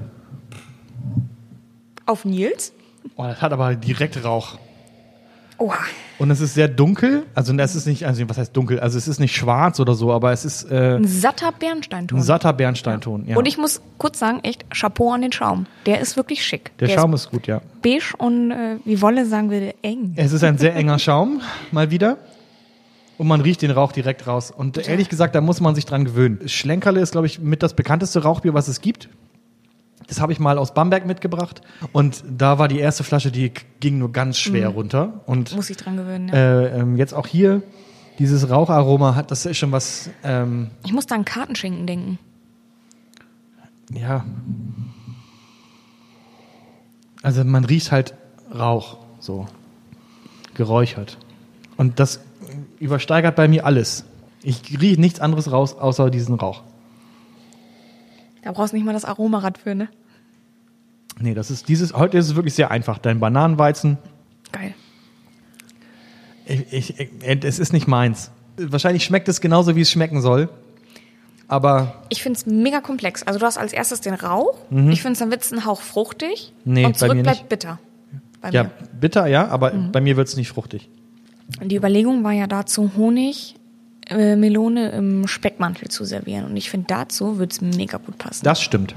Auf 2.06 2.26
Nils. 2.26 2.74
Oh, 3.16 3.24
das 3.24 3.42
hat 3.42 3.54
aber 3.54 3.76
direkt 3.76 4.22
Rauch. 4.24 4.58
Oha. 5.60 5.78
Und 6.20 6.32
es 6.32 6.40
ist 6.40 6.54
sehr 6.54 6.68
dunkel. 6.68 7.24
Also 7.34 7.54
es 7.54 7.76
ist 7.76 7.86
nicht, 7.88 8.06
also 8.06 8.28
was 8.30 8.38
heißt 8.38 8.56
dunkel? 8.56 8.80
Also 8.80 8.98
es 8.98 9.08
ist 9.08 9.20
nicht 9.20 9.36
schwarz 9.36 9.80
oder 9.80 9.94
so, 9.94 10.12
aber 10.12 10.32
es 10.32 10.46
ist 10.46 10.70
äh, 10.72 10.96
Ein 10.98 11.08
satter 11.08 11.52
Bernsteinton. 11.52 12.20
ein 12.20 12.24
satter 12.24 12.54
Bernsteinton. 12.54 13.28
Ja. 13.28 13.38
Und 13.38 13.48
ich 13.48 13.58
muss 13.58 13.82
kurz 13.98 14.20
sagen, 14.20 14.40
echt 14.44 14.70
Chapeau 14.72 15.12
an 15.12 15.22
den 15.22 15.32
Schaum. 15.32 15.66
Der 15.86 16.00
ist 16.00 16.16
wirklich 16.16 16.44
schick. 16.46 16.76
Der 16.78 16.90
Schaum 16.90 17.14
ist 17.14 17.32
gut, 17.32 17.48
ja. 17.48 17.62
beige 17.82 18.14
und 18.18 18.52
äh, 18.52 18.78
wie 18.86 19.02
Wolle 19.02 19.26
sagen 19.26 19.50
würde, 19.50 19.74
eng. 19.82 20.14
Es 20.16 20.32
ist 20.32 20.44
ein 20.44 20.58
sehr 20.58 20.76
enger 20.76 21.00
Schaum, 21.00 21.42
mal 21.72 21.92
wieder. 21.92 22.18
Und 23.18 23.28
man 23.28 23.42
riecht 23.42 23.64
den 23.64 23.72
Rauch 23.72 23.92
direkt 23.92 24.28
raus. 24.28 24.52
Und 24.56 24.78
ehrlich 24.88 25.10
gesagt, 25.10 25.34
da 25.34 25.42
muss 25.42 25.60
man 25.60 25.74
sich 25.74 25.86
dran 25.86 26.06
gewöhnen. 26.06 26.48
Schlenkerle 26.48 27.00
ist, 27.00 27.14
glaube 27.14 27.26
ich, 27.26 27.40
mit 27.40 27.64
das 27.64 27.74
bekannteste 27.74 28.22
Rauchbier, 28.22 28.54
was 28.54 28.68
es 28.68 28.80
gibt. 28.80 29.10
Das 30.08 30.22
habe 30.22 30.32
ich 30.32 30.40
mal 30.40 30.58
aus 30.58 30.74
Bamberg 30.74 31.06
mitgebracht. 31.06 31.62
Und 31.92 32.24
da 32.30 32.60
war 32.60 32.68
die 32.68 32.80
erste 32.80 33.04
Flasche, 33.04 33.30
die 33.32 33.52
ging 33.82 33.98
nur 33.98 34.12
ganz 34.12 34.38
schwer 34.38 34.70
runter. 34.70 35.22
Und 35.26 35.54
Muss 35.56 35.70
ich 35.70 35.78
dran 35.78 35.98
gewöhnen. 35.98 36.30
Ja. 36.30 36.34
äh, 36.34 36.80
ähm, 36.80 36.96
jetzt 36.96 37.14
auch 37.14 37.28
hier, 37.28 37.62
dieses 38.20 38.50
Raucharoma 38.50 39.16
hat, 39.16 39.32
das 39.32 39.46
ist 39.46 39.58
schon 39.58 39.72
was, 39.72 40.10
ähm, 40.24 40.70
Ich 40.86 40.94
muss 40.94 41.06
da 41.08 41.16
an 41.16 41.26
Kartenschinken 41.26 41.86
denken. 41.86 42.20
ja. 43.92 44.26
Also 47.24 47.44
man 47.44 47.66
riecht 47.66 47.92
halt 47.92 48.14
Rauch, 48.54 48.98
so. 49.20 49.48
Geräuchert. 50.54 51.18
Und 51.76 52.00
das 52.00 52.22
übersteigert 52.80 53.36
bei 53.36 53.48
mir 53.48 53.66
alles. 53.66 54.06
Ich 54.42 54.80
rieche 54.80 55.02
nichts 55.02 55.20
anderes 55.20 55.52
raus, 55.52 55.74
außer 55.78 56.10
diesen 56.10 56.36
Rauch. 56.36 56.64
Da 58.44 58.52
brauchst 58.52 58.74
du 58.74 58.78
nicht 58.78 58.86
mal 58.86 58.94
das 58.94 59.06
Aromarad 59.06 59.58
für, 59.58 59.76
ne? 59.76 59.90
Nee, 61.20 61.34
das 61.34 61.50
ist 61.52 61.68
dieses, 61.68 61.94
heute 61.94 62.18
ist 62.18 62.28
es 62.28 62.36
wirklich 62.36 62.54
sehr 62.54 62.70
einfach. 62.72 62.98
Dein 63.00 63.20
Bananenweizen, 63.20 63.98
Geil. 64.52 64.74
ich, 66.46 66.72
ich, 66.72 67.00
ich, 67.00 67.44
es 67.44 67.60
ist 67.60 67.74
nicht 67.74 67.88
meins. 67.88 68.32
Wahrscheinlich 68.58 69.04
schmeckt 69.04 69.28
es 69.28 69.42
genauso, 69.42 69.76
wie 69.76 69.82
es 69.82 69.92
schmecken 69.92 70.22
soll. 70.22 70.50
Aber 71.48 72.04
Ich 72.10 72.22
finde 72.24 72.38
es 72.38 72.46
mega 72.46 72.82
komplex. 72.82 73.24
Also 73.24 73.40
du 73.40 73.46
hast 73.46 73.58
als 73.58 73.72
erstes 73.74 74.02
den 74.02 74.14
Rauch. 74.14 74.58
Ich 74.90 75.02
finde, 75.02 75.18
dann 75.18 75.32
wird 75.32 75.44
es 75.44 75.52
ein 75.54 75.66
Hauch 75.66 75.82
fruchtig. 75.82 76.54
Mhm. 76.66 76.74
Nee, 76.74 76.86
und 76.86 76.98
zurück 76.98 77.14
bleibt 77.24 77.40
nicht. 77.40 77.50
bitter. 77.50 77.80
Bei 78.42 78.50
ja, 78.50 78.64
mir. 78.64 78.72
bitter, 79.00 79.28
ja, 79.28 79.48
aber 79.48 79.72
bei 79.72 80.02
mir 80.02 80.18
wird 80.18 80.28
es 80.28 80.36
nicht 80.36 80.50
fruchtig. 80.50 80.90
Die 81.64 81.76
Überlegung 81.76 82.24
war 82.24 82.34
ja 82.34 82.46
dazu, 82.48 82.92
Honig, 82.98 83.56
äh, 84.10 84.36
Melone 84.36 84.90
im 84.92 85.28
Speckmantel 85.28 85.90
zu 85.90 86.06
servieren. 86.06 86.46
Und 86.46 86.58
ich 86.58 86.70
finde, 86.70 86.88
dazu 86.88 87.38
würde 87.38 87.52
es 87.52 87.62
mega 87.62 87.98
gut 87.98 88.18
passen. 88.18 88.44
Das 88.44 88.62
stimmt. 88.62 88.96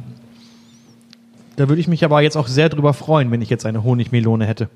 Da 1.56 1.68
würde 1.68 1.80
ich 1.80 1.88
mich 1.88 2.04
aber 2.04 2.22
jetzt 2.22 2.36
auch 2.36 2.48
sehr 2.48 2.68
drüber 2.68 2.94
freuen, 2.94 3.30
wenn 3.30 3.42
ich 3.42 3.50
jetzt 3.50 3.66
eine 3.66 3.82
Honigmelone 3.84 4.46
hätte. 4.46 4.68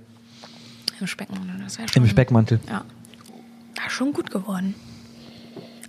Im 1.01 1.07
Speckmantel. 1.07 1.61
Das 1.63 1.79
wäre 1.79 1.89
schon, 1.89 2.03
Im 2.03 2.09
Speckmantel. 2.09 2.61
Ja. 2.69 2.85
ja. 3.77 3.91
Schon 3.91 4.13
gut 4.13 4.31
geworden. 4.31 4.75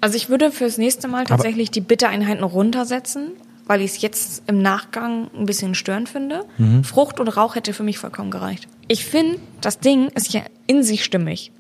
Also 0.02 0.18
ich 0.18 0.30
würde 0.30 0.52
fürs 0.52 0.78
nächste 0.78 1.08
Mal 1.08 1.26
tatsächlich 1.26 1.72
die 1.72 1.82
Bittereinheiten 1.82 2.44
runtersetzen, 2.44 3.32
weil 3.66 3.82
ich 3.82 3.92
es 3.92 4.02
jetzt 4.02 4.44
im 4.48 4.62
Nachgang 4.62 5.30
ein 5.36 5.46
bisschen 5.46 5.74
störend 5.74 6.10
finde. 6.10 6.46
Mhm. 6.58 6.84
Frucht 6.84 7.20
und 7.20 7.28
Rauch 7.30 7.56
hätte 7.56 7.74
für 7.74 7.84
mich 7.84 7.98
vollkommen 7.98 8.30
gereicht. 8.30 8.68
Ich 8.88 9.06
finde, 9.06 9.40
das 9.62 9.80
Ding 9.80 10.10
ist 10.10 10.34
ja 10.34 10.42
in 10.68 10.84
sich 10.84 11.04
stimmig. 11.04 11.52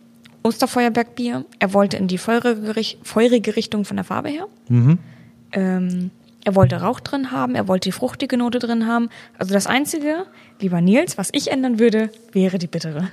Osterfeuerbergbier, 0.45 1.43
er 1.57 1.73
wollte 1.73 1.97
in 1.97 2.07
die 2.07 2.19
feurige, 2.19 2.73
feurige 3.01 3.55
Richtung 3.55 3.83
von 3.83 3.97
der 3.97 4.03
Farbe 4.03 4.29
her. 4.29 4.47
Mhm. 4.69 4.99
Ähm, 5.51 6.11
er 6.43 6.53
wollte 6.53 6.75
Rauch 6.75 6.99
drin 6.99 7.31
haben, 7.31 7.55
er 7.55 7.67
wollte 7.67 7.89
die 7.89 7.91
fruchtige 7.91 8.37
Note 8.37 8.59
drin 8.59 8.85
haben. 8.85 9.09
Also 9.39 9.55
das 9.55 9.65
Einzige, 9.65 10.27
lieber 10.61 10.81
Nils, 10.81 11.17
was 11.17 11.29
ich 11.31 11.51
ändern 11.51 11.79
würde, 11.79 12.11
wäre 12.31 12.59
die 12.59 12.67
bittere. 12.67 13.09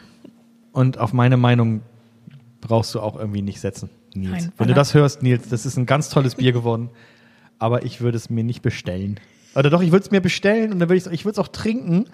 Und 0.72 0.98
auf 0.98 1.14
meine 1.14 1.38
Meinung 1.38 1.80
brauchst 2.60 2.94
du 2.94 3.00
auch 3.00 3.18
irgendwie 3.18 3.40
nicht 3.40 3.60
setzen, 3.60 3.88
Nils. 4.14 4.30
Nein, 4.30 4.52
wenn 4.58 4.68
du 4.68 4.74
das 4.74 4.92
hörst, 4.92 5.22
Nils, 5.22 5.48
das 5.48 5.64
ist 5.64 5.78
ein 5.78 5.86
ganz 5.86 6.10
tolles 6.10 6.34
Bier 6.34 6.52
geworden. 6.52 6.90
Aber 7.58 7.84
ich 7.84 8.02
würde 8.02 8.18
es 8.18 8.28
mir 8.28 8.44
nicht 8.44 8.60
bestellen. 8.60 9.18
Oder 9.54 9.70
doch, 9.70 9.80
ich 9.80 9.90
würde 9.90 10.04
es 10.04 10.10
mir 10.10 10.20
bestellen 10.20 10.70
und 10.70 10.80
dann 10.80 10.90
würde 10.90 10.98
ich 10.98 11.06
ich 11.06 11.24
würde 11.24 11.32
es 11.32 11.38
auch 11.38 11.48
trinken. 11.48 12.04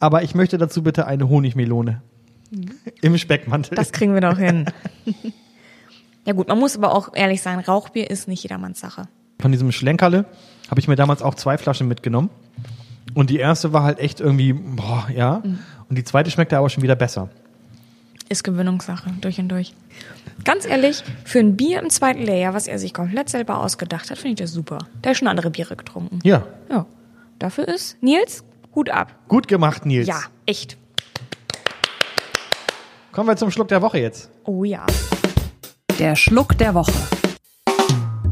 Aber 0.00 0.22
ich 0.22 0.34
möchte 0.34 0.58
dazu 0.58 0.82
bitte 0.82 1.06
eine 1.06 1.30
Honigmelone. 1.30 2.02
Im 3.02 3.16
Speckmantel. 3.18 3.76
Das 3.76 3.92
kriegen 3.92 4.14
wir 4.14 4.20
doch 4.20 4.38
hin. 4.38 4.66
ja 6.26 6.32
gut, 6.32 6.48
man 6.48 6.58
muss 6.58 6.76
aber 6.76 6.94
auch 6.94 7.14
ehrlich 7.14 7.42
sein, 7.42 7.58
Rauchbier 7.60 8.10
ist 8.10 8.28
nicht 8.28 8.42
jedermanns 8.42 8.80
Sache. 8.80 9.08
Von 9.40 9.52
diesem 9.52 9.72
Schlenkerle 9.72 10.26
habe 10.70 10.80
ich 10.80 10.88
mir 10.88 10.96
damals 10.96 11.22
auch 11.22 11.34
zwei 11.34 11.58
Flaschen 11.58 11.88
mitgenommen. 11.88 12.30
Und 13.14 13.30
die 13.30 13.38
erste 13.38 13.72
war 13.72 13.82
halt 13.82 13.98
echt 13.98 14.20
irgendwie, 14.20 14.52
boah, 14.52 15.08
ja. 15.14 15.40
Mhm. 15.42 15.58
Und 15.88 15.96
die 15.96 16.04
zweite 16.04 16.30
schmeckte 16.30 16.56
aber 16.58 16.68
schon 16.68 16.82
wieder 16.82 16.94
besser. 16.94 17.28
Ist 18.28 18.44
Gewöhnungssache, 18.44 19.10
durch 19.20 19.40
und 19.40 19.48
durch. 19.48 19.74
Ganz 20.44 20.64
ehrlich, 20.64 21.02
für 21.24 21.40
ein 21.40 21.56
Bier 21.56 21.82
im 21.82 21.90
zweiten 21.90 22.22
Layer, 22.22 22.54
was 22.54 22.68
er 22.68 22.78
sich 22.78 22.94
komplett 22.94 23.28
selber 23.28 23.58
ausgedacht 23.58 24.10
hat, 24.10 24.18
finde 24.18 24.34
ich 24.34 24.46
das 24.46 24.52
super. 24.52 24.78
Der 25.02 25.10
hat 25.10 25.16
schon 25.16 25.26
andere 25.26 25.50
Biere 25.50 25.74
getrunken. 25.74 26.20
Ja, 26.22 26.44
Ja. 26.68 26.86
Dafür 27.40 27.66
ist 27.68 27.96
Nils, 28.02 28.44
Hut 28.74 28.90
ab. 28.90 29.14
gut 29.26 29.48
gemacht, 29.48 29.86
Nils. 29.86 30.06
Ja, 30.06 30.20
echt. 30.44 30.76
Kommen 33.20 33.28
wir 33.28 33.36
zum 33.36 33.50
Schluck 33.50 33.68
der 33.68 33.82
Woche 33.82 33.98
jetzt. 33.98 34.30
Oh 34.44 34.64
ja. 34.64 34.86
Der 35.98 36.16
Schluck 36.16 36.56
der 36.56 36.72
Woche. 36.72 36.90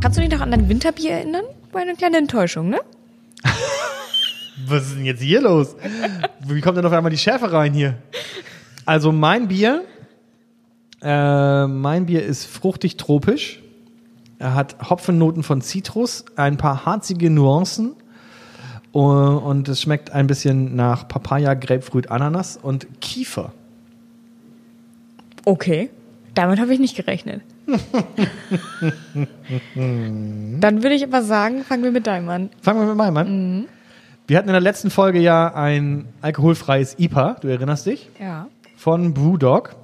Kannst 0.00 0.16
du 0.16 0.22
dich 0.22 0.30
noch 0.30 0.40
an 0.40 0.50
dein 0.50 0.66
Winterbier 0.70 1.10
erinnern? 1.10 1.44
War 1.72 1.82
eine 1.82 1.94
kleine 1.94 2.16
Enttäuschung, 2.16 2.70
ne? 2.70 2.80
Was 4.66 4.86
ist 4.86 4.96
denn 4.96 5.04
jetzt 5.04 5.20
hier 5.20 5.42
los? 5.42 5.76
Wie 6.40 6.62
kommt 6.62 6.78
denn 6.78 6.86
auf 6.86 6.92
einmal 6.94 7.10
die 7.10 7.18
Schärfe 7.18 7.52
rein 7.52 7.74
hier? 7.74 7.98
Also 8.86 9.12
mein 9.12 9.48
Bier, 9.48 9.84
äh, 11.02 11.66
mein 11.66 12.06
Bier 12.06 12.24
ist 12.24 12.46
fruchtig 12.46 12.96
tropisch. 12.96 13.62
Er 14.38 14.54
hat 14.54 14.88
Hopfennoten 14.88 15.42
von 15.42 15.60
Zitrus, 15.60 16.24
ein 16.36 16.56
paar 16.56 16.86
harzige 16.86 17.28
Nuancen 17.28 17.94
äh, 18.94 18.98
und 18.98 19.68
es 19.68 19.82
schmeckt 19.82 20.12
ein 20.12 20.26
bisschen 20.26 20.76
nach 20.76 21.06
Papaya, 21.08 21.52
Grapefruit, 21.52 22.10
Ananas 22.10 22.56
und 22.56 23.02
Kiefer. 23.02 23.52
Okay. 25.44 25.90
Damit 26.34 26.60
habe 26.60 26.72
ich 26.72 26.78
nicht 26.78 26.94
gerechnet. 26.96 27.42
Dann 29.74 30.82
würde 30.82 30.94
ich 30.94 31.02
aber 31.04 31.22
sagen, 31.22 31.64
fangen 31.64 31.82
wir 31.82 31.90
mit 31.90 32.06
deinem 32.06 32.28
an. 32.28 32.50
Fangen 32.62 32.80
wir 32.80 32.86
mit 32.86 32.96
meinem 32.96 33.16
an. 33.16 33.64
Wir 34.28 34.36
hatten 34.38 34.48
in 34.48 34.52
der 34.52 34.60
letzten 34.60 34.90
Folge 34.90 35.18
ja 35.20 35.52
ein 35.54 36.06
alkoholfreies 36.20 36.96
IPA, 36.98 37.38
du 37.40 37.48
erinnerst 37.48 37.86
dich? 37.86 38.08
Ja. 38.20 38.46
von 38.76 39.14
Brewdog. 39.14 39.74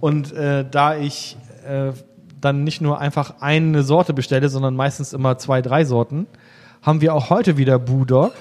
Und 0.00 0.32
äh, 0.32 0.64
da 0.68 0.96
ich 0.96 1.36
äh, 1.66 1.92
dann 2.40 2.64
nicht 2.64 2.80
nur 2.80 3.00
einfach 3.00 3.34
eine 3.40 3.82
Sorte 3.82 4.12
bestelle, 4.12 4.48
sondern 4.48 4.74
meistens 4.76 5.12
immer 5.12 5.38
zwei, 5.38 5.62
drei 5.62 5.84
Sorten, 5.84 6.26
haben 6.82 7.00
wir 7.00 7.14
auch 7.14 7.30
heute 7.30 7.56
wieder 7.56 7.78
Brewdog. 7.78 8.32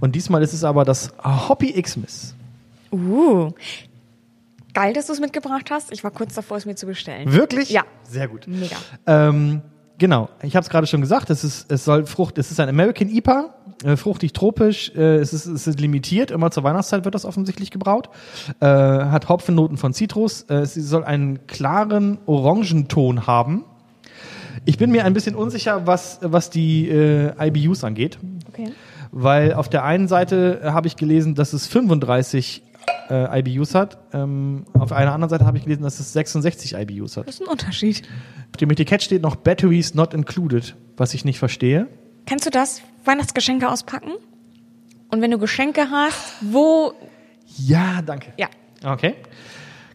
Und 0.00 0.14
diesmal 0.16 0.42
ist 0.42 0.52
es 0.52 0.64
aber 0.64 0.84
das 0.84 1.12
Hoppy 1.22 1.80
Xmas. 1.80 2.34
Uh. 2.90 3.50
Geil, 4.74 4.92
dass 4.94 5.06
du 5.06 5.12
es 5.12 5.20
mitgebracht 5.20 5.70
hast. 5.70 5.92
Ich 5.92 6.02
war 6.04 6.10
kurz 6.10 6.34
davor, 6.34 6.56
es 6.56 6.66
mir 6.66 6.74
zu 6.74 6.86
bestellen. 6.86 7.32
Wirklich? 7.32 7.70
Ja. 7.70 7.82
Sehr 8.08 8.28
gut. 8.28 8.46
Mega. 8.46 8.76
Ähm, 9.06 9.60
genau, 9.98 10.28
ich 10.42 10.56
habe 10.56 10.62
es 10.64 10.70
gerade 10.70 10.86
schon 10.86 11.00
gesagt, 11.00 11.30
es, 11.30 11.44
ist, 11.44 11.70
es 11.70 11.84
soll 11.84 12.06
Frucht, 12.06 12.38
es 12.38 12.50
ist 12.50 12.58
ein 12.60 12.68
American 12.68 13.08
IPA, 13.08 13.54
äh, 13.84 13.96
fruchtig 13.96 14.32
tropisch, 14.32 14.92
äh, 14.94 15.16
es, 15.16 15.32
ist, 15.32 15.46
es 15.46 15.66
ist 15.66 15.80
limitiert, 15.80 16.30
immer 16.30 16.50
zur 16.50 16.64
Weihnachtszeit 16.64 17.04
wird 17.04 17.14
das 17.14 17.24
offensichtlich 17.24 17.70
gebraut, 17.70 18.08
äh, 18.60 18.66
hat 18.66 19.28
Hopfennoten 19.28 19.76
von 19.76 19.92
Zitrus, 19.92 20.48
äh, 20.48 20.64
sie 20.66 20.80
soll 20.80 21.04
einen 21.04 21.46
klaren 21.46 22.18
Orangenton 22.26 23.26
haben. 23.26 23.64
Ich 24.64 24.78
bin 24.78 24.90
mir 24.90 25.04
ein 25.04 25.12
bisschen 25.12 25.34
unsicher, 25.34 25.86
was, 25.86 26.18
was 26.22 26.48
die 26.50 26.88
äh, 26.88 27.32
IBUs 27.48 27.84
angeht, 27.84 28.18
Okay. 28.48 28.70
weil 29.10 29.54
auf 29.54 29.68
der 29.68 29.84
einen 29.84 30.08
Seite 30.08 30.60
habe 30.64 30.86
ich 30.86 30.96
gelesen, 30.96 31.34
dass 31.34 31.52
es 31.52 31.66
35 31.66 32.62
äh, 33.10 33.40
IBUs 33.40 33.74
hat, 33.74 33.98
ähm, 34.12 34.64
auf 34.74 34.92
einer 34.92 35.12
anderen 35.12 35.30
Seite 35.30 35.44
habe 35.44 35.56
ich 35.58 35.64
gelesen, 35.64 35.82
dass 35.82 36.00
es 36.00 36.12
66 36.12 36.74
IBUs 36.74 37.16
hat. 37.16 37.26
Das 37.28 37.36
ist 37.36 37.42
ein 37.42 37.48
Unterschied. 37.48 38.02
Auf 38.50 38.56
dem 38.58 38.70
Etikett 38.70 39.02
steht 39.02 39.22
noch 39.22 39.36
Batteries 39.36 39.94
not 39.94 40.14
included, 40.14 40.74
was 40.96 41.14
ich 41.14 41.24
nicht 41.24 41.38
verstehe. 41.38 41.88
Kennst 42.26 42.46
du 42.46 42.50
das? 42.50 42.82
Weihnachtsgeschenke 43.04 43.68
auspacken? 43.68 44.12
Und 45.10 45.20
wenn 45.20 45.30
du 45.30 45.38
Geschenke 45.38 45.90
hast, 45.90 46.34
wo, 46.40 46.92
Ja, 47.58 48.00
danke. 48.02 48.32
ja, 48.38 48.48
Okay. 48.84 49.14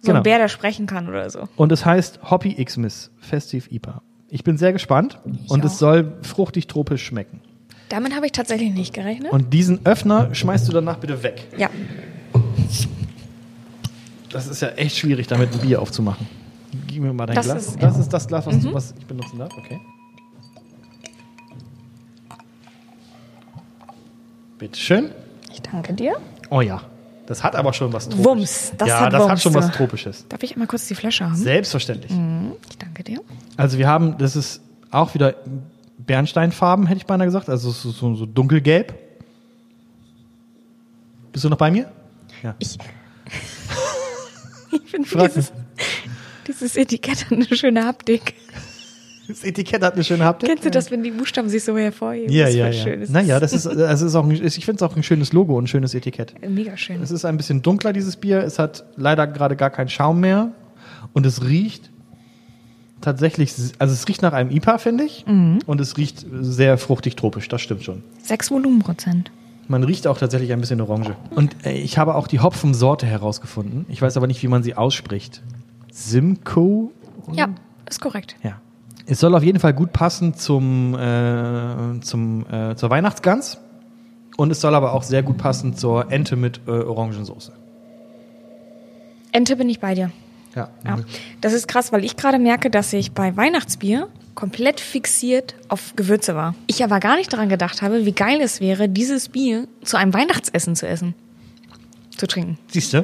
so 0.01 0.07
Genau. 0.07 0.17
ein 0.17 0.23
Bär, 0.23 0.37
der 0.37 0.47
sprechen 0.47 0.85
kann 0.85 1.07
oder 1.09 1.29
so. 1.29 1.47
Und 1.55 1.71
es 1.71 1.85
heißt 1.85 2.29
Hoppy 2.29 2.53
Xmas 2.63 3.11
Festive 3.19 3.67
IPA. 3.73 4.01
Ich 4.29 4.43
bin 4.43 4.57
sehr 4.57 4.73
gespannt 4.73 5.19
und 5.47 5.61
auch. 5.61 5.65
es 5.65 5.79
soll 5.79 6.17
fruchtig 6.21 6.67
tropisch 6.67 7.03
schmecken. 7.05 7.41
Damit 7.89 8.13
habe 8.13 8.25
ich 8.25 8.33
tatsächlich 8.33 8.73
nicht 8.73 8.93
gerechnet. 8.93 9.31
Und 9.31 9.53
diesen 9.53 9.85
Öffner 9.85 10.35
schmeißt 10.35 10.67
du 10.67 10.73
danach 10.73 10.97
bitte 10.97 11.23
weg. 11.23 11.47
ja. 11.57 11.69
Das 14.29 14.47
ist 14.47 14.61
ja 14.61 14.69
echt 14.69 14.97
schwierig, 14.97 15.27
damit 15.27 15.53
ein 15.53 15.59
Bier 15.59 15.81
aufzumachen. 15.81 16.27
Gib 16.87 17.01
mir 17.01 17.13
mal 17.13 17.25
dein 17.25 17.35
Das 17.37 17.45
Glas. 17.45 17.67
ist- 17.67 17.81
das 17.81 17.97
ist 17.97 18.09
das 18.09 18.27
Glas, 18.27 18.45
was, 18.45 18.59
du, 18.59 18.73
was 18.73 18.93
ich 18.97 19.05
benutzen 19.05 19.39
darf. 19.39 19.51
Okay. 19.57 19.79
Bitteschön. 24.59 25.11
Ich 25.53 25.61
danke 25.61 25.93
dir. 25.93 26.17
Oh 26.49 26.61
ja. 26.61 26.81
Das 27.27 27.43
hat 27.43 27.55
aber 27.55 27.73
schon 27.73 27.91
was 27.91 28.07
Tropisches. 28.07 28.25
Wumms, 28.25 28.73
das 28.77 28.87
ja, 28.87 28.99
hat 29.01 29.13
das 29.13 29.21
hat 29.23 29.29
Wumms, 29.31 29.41
schon 29.43 29.53
was. 29.53 29.71
Tropisches. 29.71 30.25
Darf 30.29 30.43
ich 30.43 30.53
einmal 30.53 30.67
kurz 30.67 30.87
die 30.87 30.95
Flasche 30.95 31.25
haben? 31.25 31.35
Selbstverständlich. 31.35 32.11
Ich 32.69 32.77
danke 32.77 33.03
dir. 33.03 33.19
Also 33.57 33.77
wir 33.77 33.87
haben, 33.87 34.17
das 34.17 34.35
ist 34.37 34.61
auch 34.91 35.13
wieder 35.13 35.35
Bernsteinfarben, 35.97 36.87
hätte 36.87 36.99
ich 36.99 37.05
beinahe 37.05 37.27
gesagt. 37.27 37.49
Also 37.49 37.71
so, 37.71 37.91
so, 37.91 38.15
so 38.15 38.25
dunkelgelb. 38.25 38.93
Bist 41.33 41.43
du 41.43 41.49
noch 41.49 41.57
bei 41.57 41.69
mir? 41.69 41.91
Ja. 42.43 42.55
Ich, 42.59 42.77
ich 44.71 44.91
finde 44.91 45.07
dieses, 45.27 45.51
dieses 46.47 46.75
Etikett 46.75 47.25
hat 47.25 47.31
eine 47.31 47.45
schöne 47.45 47.85
Haptik. 47.85 48.33
Das 49.27 49.43
Etikett 49.43 49.83
hat 49.83 49.93
eine 49.95 50.03
schöne 50.03 50.23
Haptik. 50.23 50.47
Kennst 50.47 50.63
du 50.63 50.71
das, 50.71 50.89
wenn 50.89 51.03
die 51.03 51.11
Buchstaben 51.11 51.49
sich 51.49 51.63
so 51.63 51.77
hervorheben? 51.77 52.31
Ja, 52.31 52.45
das 52.45 52.55
ja, 52.55 52.67
ja. 52.67 52.73
Schön. 52.73 53.01
Das 53.01 53.09
Naja, 53.09 53.39
das 53.39 53.51
ist, 53.51 53.65
das 53.65 54.01
ist 54.01 54.15
auch, 54.15 54.23
ein, 54.23 54.31
ich 54.31 54.65
finde 54.65 54.77
es 54.77 54.81
auch 54.83 54.95
ein 54.95 55.03
schönes 55.03 55.33
Logo 55.33 55.57
und 55.57 55.65
ein 55.65 55.67
schönes 55.67 55.93
Etikett. 55.93 56.33
mega 56.47 56.77
schön. 56.77 57.01
Es 57.01 57.11
ist 57.11 57.25
ein 57.25 57.35
bisschen 57.35 57.61
dunkler, 57.61 57.91
dieses 57.91 58.15
Bier. 58.15 58.39
Es 58.39 58.57
hat 58.57 58.85
leider 58.95 59.27
gerade 59.27 59.57
gar 59.57 59.69
keinen 59.69 59.89
Schaum 59.89 60.21
mehr. 60.21 60.53
Und 61.13 61.25
es 61.25 61.43
riecht 61.43 61.89
tatsächlich, 63.01 63.53
also 63.79 63.93
es 63.93 64.07
riecht 64.07 64.21
nach 64.21 64.33
einem 64.33 64.49
IPA, 64.49 64.77
finde 64.77 65.03
ich. 65.03 65.25
Mhm. 65.27 65.59
Und 65.65 65.81
es 65.81 65.97
riecht 65.97 66.25
sehr 66.39 66.77
fruchtig 66.77 67.17
tropisch, 67.17 67.49
das 67.49 67.61
stimmt 67.61 67.83
schon. 67.83 68.03
Sechs 68.23 68.49
Volumenprozent. 68.49 69.31
Man 69.67 69.83
riecht 69.83 70.07
auch 70.07 70.17
tatsächlich 70.17 70.53
ein 70.53 70.61
bisschen 70.61 70.79
Orange. 70.81 71.15
Und 71.35 71.65
äh, 71.65 71.73
ich 71.73 71.97
habe 71.97 72.15
auch 72.15 72.27
die 72.27 72.39
Hopfensorte 72.39 73.05
herausgefunden. 73.05 73.85
Ich 73.89 74.01
weiß 74.01 74.15
aber 74.17 74.27
nicht, 74.27 74.41
wie 74.41 74.47
man 74.47 74.63
sie 74.63 74.75
ausspricht. 74.75 75.41
Simcoe? 75.91 76.91
Ja, 77.33 77.49
ist 77.89 77.99
korrekt. 77.99 78.35
Ja. 78.43 78.61
Es 79.05 79.19
soll 79.19 79.35
auf 79.35 79.43
jeden 79.43 79.59
Fall 79.59 79.73
gut 79.73 79.93
passen 79.93 80.33
zum, 80.35 80.95
äh, 80.95 81.99
zum, 82.01 82.45
äh, 82.49 82.75
zur 82.75 82.89
Weihnachtsgans. 82.89 83.59
Und 84.37 84.51
es 84.51 84.61
soll 84.61 84.75
aber 84.75 84.93
auch 84.93 85.03
sehr 85.03 85.23
gut 85.23 85.37
passen 85.37 85.75
zur 85.75 86.11
Ente 86.11 86.35
mit 86.35 86.61
äh, 86.67 86.71
Orangensauce. 86.71 87.51
Ente 89.31 89.55
bin 89.55 89.69
ich 89.69 89.79
bei 89.79 89.95
dir. 89.95 90.11
Ja. 90.55 90.69
Ja. 90.85 90.97
Das 91.41 91.53
ist 91.53 91.67
krass, 91.67 91.91
weil 91.91 92.03
ich 92.03 92.15
gerade 92.15 92.39
merke, 92.39 92.69
dass 92.69 92.93
ich 92.93 93.11
bei 93.11 93.35
Weihnachtsbier 93.35 94.07
komplett 94.37 94.79
fixiert 94.79 95.55
auf 95.67 95.95
Gewürze 95.95 96.35
war. 96.35 96.53
Ich 96.67 96.83
aber 96.83 96.99
gar 96.99 97.17
nicht 97.17 97.33
daran 97.33 97.49
gedacht 97.49 97.81
habe, 97.81 98.05
wie 98.05 98.11
geil 98.11 98.39
es 98.39 98.61
wäre, 98.61 98.87
dieses 98.87 99.29
Bier 99.29 99.67
zu 99.83 99.97
einem 99.97 100.13
Weihnachtsessen 100.13 100.75
zu 100.75 100.87
essen. 100.87 101.15
Zu 102.15 102.27
trinken. 102.27 102.59
Siehst 102.67 102.93
du? 102.93 103.03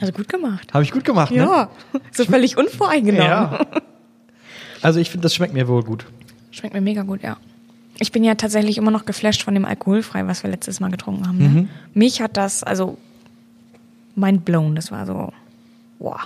Also 0.00 0.14
gut 0.14 0.26
gemacht. 0.26 0.72
Habe 0.72 0.82
ich 0.82 0.90
gut 0.90 1.04
gemacht, 1.04 1.32
ne? 1.32 1.36
Ja, 1.36 1.70
so 2.12 2.24
völlig 2.24 2.56
unvoreingenommen. 2.56 3.28
Ja. 3.28 3.60
Also 4.80 5.00
ich 5.00 5.10
finde, 5.10 5.24
das 5.24 5.34
schmeckt 5.34 5.52
mir 5.52 5.68
wohl 5.68 5.82
gut. 5.82 6.06
Schmeckt 6.50 6.72
mir 6.72 6.80
mega 6.80 7.02
gut, 7.02 7.22
ja. 7.22 7.36
Ich 7.98 8.10
bin 8.10 8.24
ja 8.24 8.34
tatsächlich 8.34 8.78
immer 8.78 8.90
noch 8.90 9.04
geflasht 9.04 9.42
von 9.42 9.52
dem 9.52 9.66
Alkoholfrei, 9.66 10.26
was 10.26 10.44
wir 10.44 10.50
letztes 10.50 10.80
Mal 10.80 10.90
getrunken 10.90 11.28
haben. 11.28 11.38
Ne? 11.38 11.68
Mich 11.92 12.22
hat 12.22 12.38
das, 12.38 12.64
also, 12.64 12.96
mind 14.14 14.46
blown. 14.46 14.76
Das 14.76 14.90
war 14.90 15.04
so, 15.04 15.30
boah. 15.98 16.20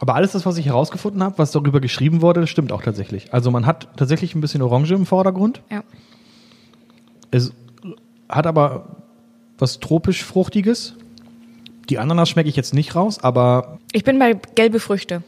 Aber 0.00 0.14
alles 0.14 0.32
das, 0.32 0.46
was 0.46 0.56
ich 0.58 0.66
herausgefunden 0.66 1.22
habe, 1.22 1.38
was 1.38 1.50
darüber 1.50 1.80
geschrieben 1.80 2.22
wurde, 2.22 2.40
das 2.40 2.50
stimmt 2.50 2.70
auch 2.72 2.82
tatsächlich. 2.82 3.32
Also 3.34 3.50
man 3.50 3.66
hat 3.66 3.88
tatsächlich 3.96 4.34
ein 4.34 4.40
bisschen 4.40 4.62
Orange 4.62 4.92
im 4.94 5.06
Vordergrund. 5.06 5.60
Ja. 5.70 5.82
Es 7.30 7.52
hat 8.28 8.46
aber 8.46 8.96
was 9.58 9.80
tropisch-fruchtiges. 9.80 10.94
Die 11.88 11.98
Ananas 11.98 12.28
schmecke 12.28 12.48
ich 12.48 12.54
jetzt 12.56 12.74
nicht 12.74 12.94
raus, 12.94 13.22
aber 13.24 13.78
Ich 13.92 14.04
bin 14.04 14.18
bei 14.18 14.34
gelbe 14.54 14.78
Früchte. 14.78 15.22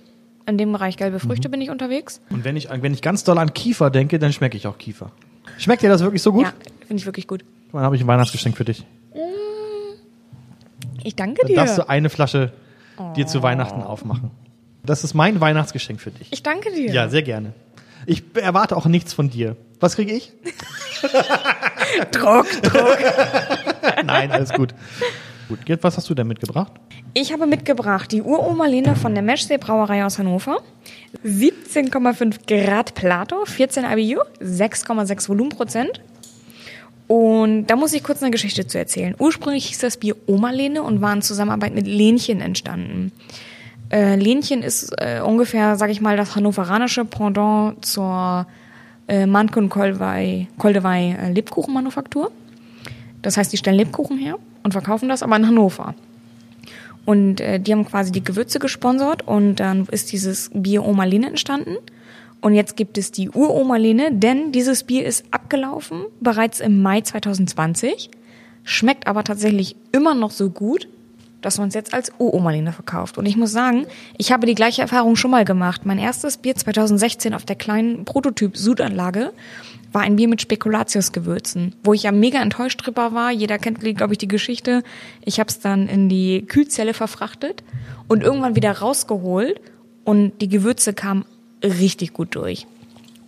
In 0.47 0.57
dem 0.59 0.73
Bereich 0.73 0.97
gelbe 0.97 1.21
Früchte 1.21 1.49
bin 1.49 1.61
ich 1.61 1.71
unterwegs. 1.71 2.21
und 2.31 2.45
wenn 2.45 2.57
ich, 2.57 2.69
wenn 2.71 2.93
ich 2.93 3.03
ganz 3.03 3.25
doll 3.25 3.39
an 3.39 3.53
Kiefer 3.55 3.91
denke, 3.91 4.19
dann 4.19 4.33
schmecke 4.33 4.57
ich 4.57 4.67
auch 4.67 4.79
Kiefer. 4.79 5.11
Schmeckt 5.59 5.83
dir 5.83 5.89
das 5.89 6.03
wirklich 6.03 6.23
so 6.23 6.33
gut? 6.33 6.45
Ja, 6.45 6.53
finde 6.87 7.01
ich 7.01 7.07
wirklich 7.07 7.27
gut. 7.27 7.45
Dann 7.73 7.83
habe 7.83 7.97
ich 7.97 8.03
ein 8.03 8.07
Weihnachtsgeschenk 8.07 8.57
für 8.57 8.65
dich. 8.65 8.85
Ich 11.03 11.17
danke 11.17 11.41
Dann 11.43 11.49
dir. 11.49 11.57
darfst 11.57 11.79
du 11.79 11.89
eine 11.89 12.11
Flasche 12.11 12.53
dir 13.17 13.27
zu 13.27 13.43
Weihnachten 13.43 13.83
aufmachen. 13.83 14.31
Das 14.85 15.05
ist 15.05 15.15
mein 15.15 15.41
Weihnachtsgeschenk 15.41 16.01
für 16.01 16.11
dich. 16.11 16.29
Ich 16.31 16.43
danke 16.43 16.73
dir. 16.73 16.91
Ja, 16.93 17.09
sehr 17.09 17.23
gerne. 17.23 17.53
Ich 18.07 18.23
erwarte 18.35 18.77
auch 18.77 18.87
nichts 18.87 19.13
von 19.13 19.31
dir. 19.31 19.57
Was 19.79 19.97
kriege 19.97 20.13
ich? 20.13 20.33
Druck, 22.13 22.47
Druck. 22.63 22.99
Nein, 24.05 24.31
alles 24.31 24.53
gut. 24.53 24.75
Gut, 25.49 25.59
jetzt, 25.67 25.83
was 25.83 25.97
hast 25.97 26.09
du 26.09 26.15
denn 26.15 26.29
mitgebracht? 26.29 26.73
Ich 27.13 27.33
habe 27.33 27.47
mitgebracht 27.47 28.13
die 28.13 28.23
Uroma 28.23 28.67
Lene 28.67 28.95
von 28.95 29.15
der 29.15 29.23
Meschsee 29.23 29.59
Brauerei 29.59 30.05
aus 30.05 30.19
Hannover. 30.19 30.63
17,5 31.25 32.47
Grad 32.47 32.95
Plato, 32.95 33.45
14 33.45 33.85
IBU, 33.85 34.21
6,6 34.41 35.29
Volumenprozent. 35.29 36.01
Und 37.09 37.67
da 37.67 37.75
muss 37.75 37.93
ich 37.93 38.05
kurz 38.05 38.23
eine 38.23 38.31
Geschichte 38.31 38.69
zu 38.69 38.79
erzählen. 38.79 39.17
Ursprünglich 39.19 39.67
hieß 39.67 39.81
das 39.81 39.97
Bier 39.97 40.15
Oma 40.27 40.51
Lene 40.51 40.85
und 40.85 41.01
war 41.01 41.13
in 41.13 41.23
Zusammenarbeit 41.23 41.75
mit 41.75 41.89
Lenchen 41.89 42.41
entstanden. 42.41 43.11
Äh, 43.91 44.17
Lenchen 44.17 44.63
ist 44.63 44.93
äh, 44.99 45.21
ungefähr, 45.21 45.77
sag 45.77 45.91
ich 45.91 46.01
mal, 46.01 46.17
das 46.17 46.37
hannoveranische 46.37 47.05
Pendant 47.05 47.85
zur 47.85 48.47
äh, 49.09 49.27
Manke 49.27 49.59
und 49.59 49.69
Koldewey, 49.69 50.49
Koldewey 50.59 51.17
äh, 51.19 51.33
Lebkuchenmanufaktur. 51.33 52.31
Das 53.23 53.37
heißt, 53.37 53.53
die 53.53 53.57
stellen 53.57 53.77
Lebkuchen 53.77 54.17
her 54.17 54.39
und 54.63 54.73
verkaufen 54.73 55.09
das 55.09 55.23
aber 55.23 55.37
in 55.37 55.47
Hannover. 55.47 55.95
Und 57.05 57.41
äh, 57.41 57.59
die 57.59 57.73
haben 57.73 57.85
quasi 57.85 58.13
die 58.13 58.23
Gewürze 58.23 58.61
gesponsert 58.61 59.27
und 59.27 59.57
dann 59.57 59.87
ist 59.87 60.13
dieses 60.13 60.51
Bier 60.55 60.85
Oma 60.85 61.05
Lene 61.05 61.29
entstanden. 61.29 61.77
Und 62.41 62.55
jetzt 62.55 62.77
gibt 62.77 62.97
es 62.97 63.13
die 63.13 63.29
Ur-Oma 63.29 63.77
Lene, 63.77 64.13
denn 64.13 64.53
dieses 64.53 64.85
Bier 64.85 65.05
ist 65.05 65.25
abgelaufen, 65.31 66.07
bereits 66.21 66.61
im 66.61 66.81
Mai 66.81 67.03
2020, 67.03 68.11
schmeckt 68.65 69.07
aber 69.07 69.25
tatsächlich 69.25 69.77
immer 69.93 70.15
noch 70.15 70.31
so 70.31 70.49
gut, 70.49 70.89
dass 71.43 71.59
man 71.59 71.69
es 71.69 71.75
jetzt 71.75 71.95
als 71.95 72.13
Ur-Oma 72.19 72.51
Lene 72.51 72.73
verkauft. 72.73 73.19
Und 73.19 73.27
ich 73.27 73.37
muss 73.37 73.53
sagen, 73.53 73.87
ich 74.19 74.33
habe 74.33 74.47
die 74.47 74.55
gleiche 74.55 74.83
Erfahrung 74.83 75.17
schon 75.17 75.31
mal 75.31 75.45
gemacht. 75.45 75.87
Mein 75.87 75.99
erstes 75.99 76.37
Bier 76.37 76.55
2016 76.55 77.35
auf 77.35 77.45
der 77.45 77.57
kleinen 77.57 78.05
Prototyp-Sudanlage 78.05 79.33
war 79.93 80.03
ein 80.03 80.17
Bier 80.17 80.29
mit 80.29 80.41
Spekulatiusgewürzen, 80.41 81.75
wo 81.83 81.93
ich 81.95 82.05
ja 82.05 82.13
mega 82.13 82.41
enttäuscht 82.41 82.85
drüber 82.85 83.13
war. 83.13 83.31
Jeder 83.33 83.59
kennt, 83.59 83.81
glaube 83.81 84.13
ich, 84.13 84.19
die 84.19 84.29
Geschichte. 84.29 84.83
Ich 85.25 85.41
habe 85.41 85.49
es 85.49 85.61
dann 85.61 85.89
in 85.89 86.09
die 86.09 86.45
Kühlzelle 86.47 86.95
verfrachtet 86.95 87.65
und 88.09 88.23
irgendwann 88.23 88.57
wieder 88.57 88.73
rausgeholt 88.73 89.61
und 90.05 90.41
die 90.41 90.49
Gewürze 90.49 90.93
kamen 90.93 91.25
richtig 91.63 92.13
gut 92.13 92.35
durch. 92.35 92.67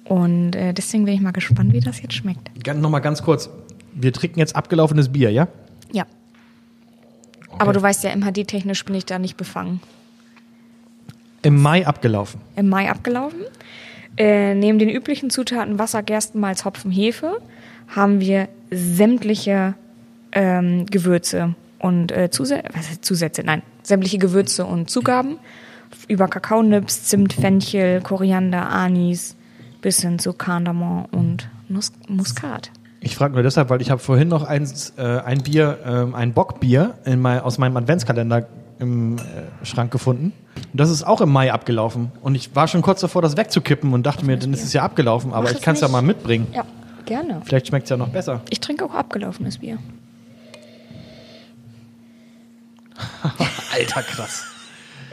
Und 0.04 0.54
äh, 0.56 0.72
deswegen 0.72 1.04
bin 1.04 1.14
ich 1.14 1.20
mal 1.20 1.32
gespannt, 1.32 1.72
wie 1.72 1.80
das 1.80 2.02
jetzt 2.02 2.14
schmeckt. 2.14 2.50
Ganz, 2.62 2.80
noch 2.80 2.90
mal 2.90 3.00
ganz 3.00 3.22
kurz. 3.22 3.50
Wir 3.94 4.12
trinken 4.12 4.38
jetzt 4.38 4.56
abgelaufenes 4.56 5.10
Bier, 5.10 5.30
ja? 5.30 5.48
Ja. 5.92 6.06
Aber 7.62 7.72
du 7.72 7.82
weißt 7.82 8.04
ja, 8.04 8.14
MHD-technisch 8.14 8.84
bin 8.84 8.94
ich 8.94 9.06
da 9.06 9.18
nicht 9.18 9.36
befangen. 9.36 9.80
Im 11.42 11.60
Mai 11.60 11.86
abgelaufen. 11.86 12.40
Im 12.56 12.68
Mai 12.68 12.90
abgelaufen. 12.90 13.40
Äh, 14.16 14.54
neben 14.54 14.78
den 14.78 14.88
üblichen 14.88 15.30
Zutaten 15.30 15.78
Wasser, 15.78 16.02
Gerstenmalz, 16.02 16.64
Hopfen, 16.64 16.90
Hefe 16.90 17.38
haben 17.88 18.20
wir 18.20 18.48
sämtliche 18.70 19.74
ähm, 20.32 20.86
Gewürze 20.86 21.54
und 21.78 22.12
äh, 22.12 22.28
heißt 22.32 23.04
Zusätze, 23.04 23.42
nein, 23.42 23.62
sämtliche 23.82 24.18
Gewürze 24.18 24.64
und 24.64 24.90
Zugaben 24.90 25.38
über 26.08 26.28
Kakaonips, 26.28 27.04
Zimt, 27.04 27.32
Fenchel, 27.32 28.00
Koriander, 28.00 28.68
Anis, 28.68 29.36
bis 29.80 30.00
hin 30.00 30.18
zu 30.18 30.32
Cardamom 30.32 31.06
und 31.10 31.48
Mus 31.68 31.92
Muskat. 32.08 32.70
Ich 33.04 33.16
frage 33.16 33.34
nur 33.34 33.42
deshalb, 33.42 33.68
weil 33.68 33.82
ich 33.82 33.90
habe 33.90 34.00
vorhin 34.00 34.28
noch 34.28 34.44
eins, 34.44 34.94
äh, 34.96 35.02
ein 35.02 35.42
Bier, 35.42 35.78
ähm, 35.84 36.14
ein 36.14 36.32
Bockbier 36.32 36.94
in 37.04 37.20
mein, 37.20 37.40
aus 37.40 37.58
meinem 37.58 37.76
Adventskalender 37.76 38.46
im 38.78 39.18
äh, 39.18 39.64
Schrank 39.64 39.90
gefunden. 39.90 40.32
Und 40.54 40.80
das 40.80 40.88
ist 40.88 41.02
auch 41.02 41.20
im 41.20 41.30
Mai 41.30 41.52
abgelaufen. 41.52 42.12
Und 42.22 42.36
ich 42.36 42.54
war 42.54 42.68
schon 42.68 42.80
kurz 42.82 43.00
davor, 43.00 43.20
das 43.20 43.36
wegzukippen 43.36 43.92
und 43.92 44.04
dachte 44.04 44.24
mir, 44.24 44.36
dann 44.36 44.52
ist 44.52 44.62
es 44.62 44.72
ja 44.72 44.82
abgelaufen, 44.82 45.32
aber 45.32 45.44
Mach 45.44 45.52
ich 45.52 45.60
kann 45.60 45.74
es 45.74 45.80
ja 45.80 45.88
mal 45.88 46.02
mitbringen. 46.02 46.46
Ja, 46.52 46.64
gerne. 47.04 47.42
Vielleicht 47.44 47.66
schmeckt 47.66 47.84
es 47.84 47.90
ja 47.90 47.96
noch 47.96 48.08
besser. 48.08 48.40
Ich 48.50 48.60
trinke 48.60 48.84
auch 48.84 48.94
abgelaufenes 48.94 49.58
Bier. 49.58 49.78
Alter, 53.74 54.02
krass. 54.02 54.44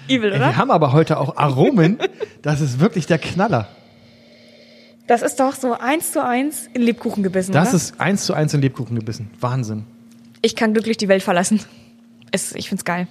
Übel, 0.08 0.32
Ey, 0.34 0.40
wir 0.40 0.58
haben 0.58 0.72
aber 0.72 0.94
heute 0.94 1.20
auch 1.20 1.38
Aromen. 1.38 1.98
Das 2.42 2.62
ist 2.62 2.80
wirklich 2.80 3.08
der 3.08 3.18
Knaller. 3.18 3.68
Das 5.10 5.24
ist 5.24 5.40
doch 5.40 5.56
so 5.56 5.74
eins 5.74 6.12
zu 6.12 6.24
eins 6.24 6.70
in 6.72 6.84
Lebkuchen 6.84 7.24
gebissen, 7.24 7.52
Das 7.52 7.70
oder? 7.70 7.78
ist 7.78 8.00
eins 8.00 8.26
zu 8.26 8.36
eins 8.36 8.54
in 8.54 8.62
Lebkuchen 8.62 8.96
gebissen. 8.96 9.32
Wahnsinn. 9.40 9.86
Ich 10.44 10.56
kann 10.56 10.72
glücklich 10.72 10.98
die 10.98 11.08
Welt 11.08 11.24
verlassen. 11.24 11.62
Es, 12.32 12.54
ich 12.54 12.70
find's 12.70 12.86
geil. 12.86 13.08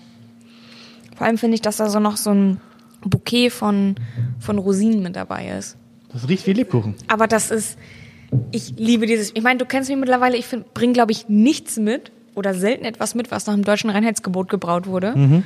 Vor 1.17 1.27
allem 1.27 1.39
finde 1.39 1.57
ich, 1.57 1.61
dass 1.61 1.79
da 1.79 1.91
so 1.91 1.99
noch 1.99 2.17
so 2.17 2.31
ein 2.31 2.61
Bouquet 3.05 3.51
von, 3.51 3.97
von 4.39 4.59
Rosinen 4.59 5.03
mit 5.03 5.17
dabei 5.17 5.49
ist. 5.59 5.77
Das 6.13 6.29
riecht 6.29 6.47
wie 6.47 6.53
Lebkuchen. 6.53 6.95
Aber 7.09 7.27
das 7.27 7.51
ist, 7.51 7.77
ich 8.53 8.75
liebe 8.77 9.07
dieses, 9.07 9.33
ich 9.35 9.43
meine, 9.43 9.59
du 9.59 9.67
kennst 9.67 9.91
mich 9.91 9.99
mittlerweile, 9.99 10.37
ich 10.37 10.47
bringe, 10.75 10.93
glaube 10.93 11.11
ich, 11.11 11.29
nichts 11.29 11.79
mit 11.79 12.13
oder 12.37 12.55
selten 12.55 12.85
etwas 12.85 13.17
mit, 13.17 13.33
was 13.33 13.47
nach 13.49 13.55
dem 13.55 13.65
deutschen 13.65 13.91
Reinheitsgebot 13.91 14.49
gebraut 14.49 14.87
wurde. 14.87 15.17
Mhm. 15.17 15.43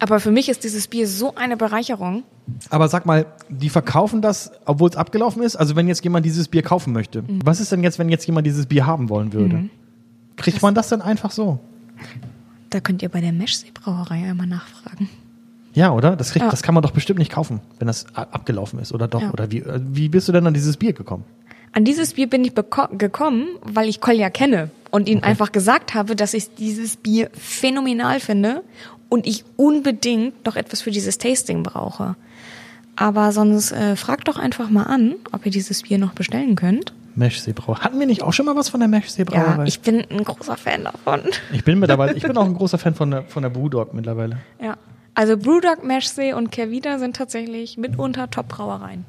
Aber 0.00 0.20
für 0.20 0.30
mich 0.30 0.48
ist 0.48 0.64
dieses 0.64 0.88
Bier 0.88 1.06
so 1.08 1.34
eine 1.34 1.56
Bereicherung. 1.56 2.24
Aber 2.70 2.88
sag 2.88 3.06
mal, 3.06 3.26
die 3.48 3.70
verkaufen 3.70 4.20
das, 4.20 4.50
obwohl 4.66 4.90
es 4.90 4.96
abgelaufen 4.96 5.42
ist? 5.42 5.56
Also 5.56 5.76
wenn 5.76 5.88
jetzt 5.88 6.02
jemand 6.04 6.26
dieses 6.26 6.48
Bier 6.48 6.62
kaufen 6.62 6.92
möchte, 6.92 7.22
Mhm. 7.22 7.40
was 7.44 7.60
ist 7.60 7.72
denn 7.72 7.82
jetzt, 7.82 7.98
wenn 7.98 8.08
jetzt 8.08 8.26
jemand 8.26 8.46
dieses 8.46 8.66
Bier 8.66 8.86
haben 8.86 9.08
wollen 9.08 9.32
würde? 9.32 9.68
Kriegt 10.36 10.60
man 10.62 10.74
das 10.74 10.88
dann 10.88 11.00
einfach 11.00 11.30
so? 11.30 11.58
Da 12.70 12.80
könnt 12.80 13.02
ihr 13.02 13.08
bei 13.08 13.20
der 13.20 13.32
Meschsee-Brauerei 13.32 14.28
einmal 14.28 14.46
nachfragen. 14.48 15.08
Ja, 15.74 15.92
oder? 15.92 16.16
Das, 16.16 16.30
kriegt, 16.32 16.44
Ja. 16.44 16.50
das 16.50 16.62
kann 16.62 16.74
man 16.74 16.82
doch 16.82 16.90
bestimmt 16.92 17.18
nicht 17.18 17.32
kaufen, 17.32 17.60
wenn 17.78 17.86
das 17.86 18.06
abgelaufen 18.14 18.78
ist, 18.80 18.92
oder 18.92 19.08
doch? 19.08 19.22
Ja. 19.22 19.32
Oder 19.32 19.50
wie, 19.50 19.58
äh, 19.60 19.80
wie 19.82 20.08
bist 20.08 20.28
du 20.28 20.32
denn 20.32 20.46
an 20.46 20.54
dieses 20.54 20.76
Bier 20.76 20.92
gekommen? 20.92 21.24
An 21.72 21.84
dieses 21.84 22.14
Bier 22.14 22.28
bin 22.28 22.44
ich 22.44 22.52
gekommen, 22.54 23.46
weil 23.62 23.88
ich 23.88 24.00
Kolja 24.00 24.30
kenne 24.30 24.70
und 24.94 25.08
ihn 25.08 25.24
einfach 25.24 25.50
gesagt 25.50 25.94
habe, 25.94 26.14
dass 26.14 26.34
ich 26.34 26.54
dieses 26.54 26.96
Bier 26.96 27.28
phänomenal 27.32 28.20
finde 28.20 28.62
und 29.08 29.26
ich 29.26 29.44
unbedingt 29.56 30.46
noch 30.46 30.54
etwas 30.54 30.82
für 30.82 30.92
dieses 30.92 31.18
Tasting 31.18 31.64
brauche. 31.64 32.14
Aber 32.94 33.32
sonst 33.32 33.72
äh, 33.72 33.96
fragt 33.96 34.28
doch 34.28 34.38
einfach 34.38 34.70
mal 34.70 34.84
an, 34.84 35.16
ob 35.32 35.44
ihr 35.46 35.50
dieses 35.50 35.82
Bier 35.82 35.98
noch 35.98 36.12
bestellen 36.12 36.54
könnt. 36.54 36.94
Meshsee-Brauerei. 37.16 37.80
Hatten 37.80 37.98
wir 37.98 38.06
nicht 38.06 38.22
auch 38.22 38.32
schon 38.32 38.46
mal 38.46 38.54
was 38.54 38.68
von 38.68 38.78
der 38.78 38.88
Meshsee-Brauerei? 38.88 39.56
Ja, 39.56 39.64
ich 39.64 39.80
bin 39.80 40.06
ein 40.08 40.22
großer 40.22 40.56
Fan 40.56 40.84
davon. 40.84 41.22
ich 41.52 41.64
bin 41.64 41.80
mittlerweile, 41.80 42.14
ich 42.14 42.22
bin 42.22 42.36
auch 42.36 42.44
ein 42.46 42.54
großer 42.54 42.78
Fan 42.78 42.94
von 42.94 43.10
der, 43.10 43.24
von 43.24 43.42
der 43.42 43.50
Brewdog 43.50 43.94
mittlerweile. 43.94 44.38
Ja. 44.62 44.76
Also 45.14 45.36
Brewdog, 45.36 45.82
Meschsee 45.82 46.34
und 46.34 46.52
Kervida 46.52 47.00
sind 47.00 47.16
tatsächlich 47.16 47.78
mitunter 47.78 48.30
Top-Brauereien. 48.30 49.04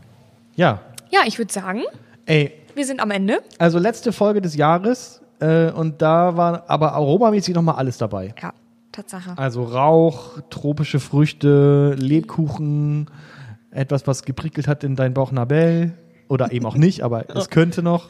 Ja. 0.55 0.81
Ja, 1.11 1.19
ich 1.27 1.37
würde 1.37 1.53
sagen, 1.53 1.83
Ey, 2.25 2.53
wir 2.73 2.87
sind 2.87 3.01
am 3.01 3.11
Ende. 3.11 3.43
also 3.59 3.77
letzte 3.77 4.11
Folge 4.11 4.41
des 4.41 4.55
Jahres 4.55 5.21
äh, 5.39 5.71
und 5.71 6.01
da 6.01 6.37
war 6.37 6.63
aber 6.67 6.93
aromamäßig 6.93 7.55
nochmal 7.55 7.75
alles 7.75 7.97
dabei. 7.97 8.33
Ja, 8.41 8.53
Tatsache. 8.91 9.37
Also 9.37 9.63
Rauch, 9.63 10.39
tropische 10.49 10.99
Früchte, 10.99 11.95
Lebkuchen, 11.97 13.09
etwas, 13.71 14.07
was 14.07 14.23
geprickelt 14.23 14.67
hat 14.67 14.83
in 14.83 14.95
dein 14.95 15.13
Bauchnabel. 15.13 15.93
Oder 16.27 16.51
eben 16.51 16.65
auch 16.65 16.75
nicht, 16.75 17.03
aber 17.03 17.29
es 17.35 17.49
könnte 17.49 17.83
noch. 17.83 18.09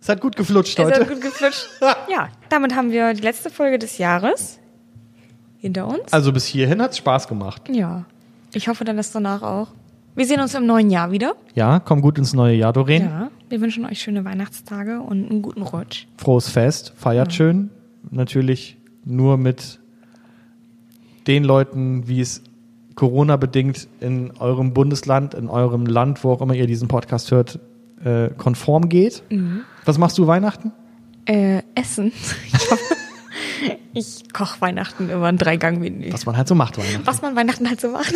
Es 0.00 0.08
hat 0.08 0.20
gut 0.20 0.36
geflutscht 0.36 0.78
Es 0.78 0.84
heute. 0.86 1.00
hat 1.00 1.08
gut 1.08 1.20
geflutscht. 1.20 1.68
ja, 2.10 2.28
damit 2.48 2.74
haben 2.74 2.90
wir 2.90 3.12
die 3.14 3.20
letzte 3.20 3.50
Folge 3.50 3.78
des 3.78 3.98
Jahres 3.98 4.58
hinter 5.58 5.86
uns. 5.86 6.12
Also 6.12 6.32
bis 6.32 6.46
hierhin 6.46 6.80
hat 6.80 6.92
es 6.92 6.98
Spaß 6.98 7.28
gemacht. 7.28 7.62
Ja. 7.70 8.04
Ich 8.54 8.68
hoffe 8.68 8.84
dann 8.84 8.96
das 8.96 9.12
danach 9.12 9.42
auch. 9.42 9.68
Wir 10.14 10.26
sehen 10.26 10.40
uns 10.40 10.54
im 10.54 10.66
neuen 10.66 10.90
Jahr 10.90 11.10
wieder. 11.10 11.36
Ja, 11.54 11.80
komm 11.80 12.02
gut 12.02 12.18
ins 12.18 12.34
neue 12.34 12.54
Jahr, 12.54 12.74
Doreen. 12.74 13.04
Ja. 13.04 13.30
Wir 13.48 13.60
wünschen 13.62 13.86
euch 13.86 14.00
schöne 14.00 14.26
Weihnachtstage 14.26 15.00
und 15.00 15.30
einen 15.30 15.40
guten 15.40 15.62
Rutsch. 15.62 16.06
Frohes 16.18 16.50
Fest, 16.50 16.92
feiert 16.96 17.32
schön. 17.32 17.70
Natürlich 18.10 18.76
nur 19.06 19.38
mit 19.38 19.80
den 21.26 21.44
Leuten, 21.44 22.08
wie 22.08 22.20
es 22.20 22.42
Corona-bedingt 22.94 23.88
in 24.00 24.32
eurem 24.38 24.74
Bundesland, 24.74 25.32
in 25.32 25.48
eurem 25.48 25.86
Land, 25.86 26.22
wo 26.24 26.32
auch 26.32 26.42
immer 26.42 26.54
ihr 26.54 26.66
diesen 26.66 26.88
Podcast 26.88 27.30
hört, 27.30 27.58
äh, 28.04 28.28
konform 28.36 28.90
geht. 28.90 29.22
Was 29.86 29.96
machst 29.96 30.18
du 30.18 30.26
Weihnachten? 30.26 30.72
Äh, 31.24 31.62
Essen. 31.74 32.12
Ich, 32.52 32.70
hoffe, 32.70 32.94
ich 33.94 34.32
koche 34.32 34.60
Weihnachten 34.60 35.08
immer 35.08 35.26
ein 35.26 35.38
Dreigang-Menü. 35.38 36.12
Was 36.12 36.26
man 36.26 36.36
halt 36.36 36.48
so 36.48 36.54
macht 36.54 36.76
Weihnachten. 36.78 37.06
Was 37.06 37.22
man 37.22 37.36
Weihnachten 37.36 37.68
halt 37.68 37.80
so 37.80 37.90
macht. 37.90 38.12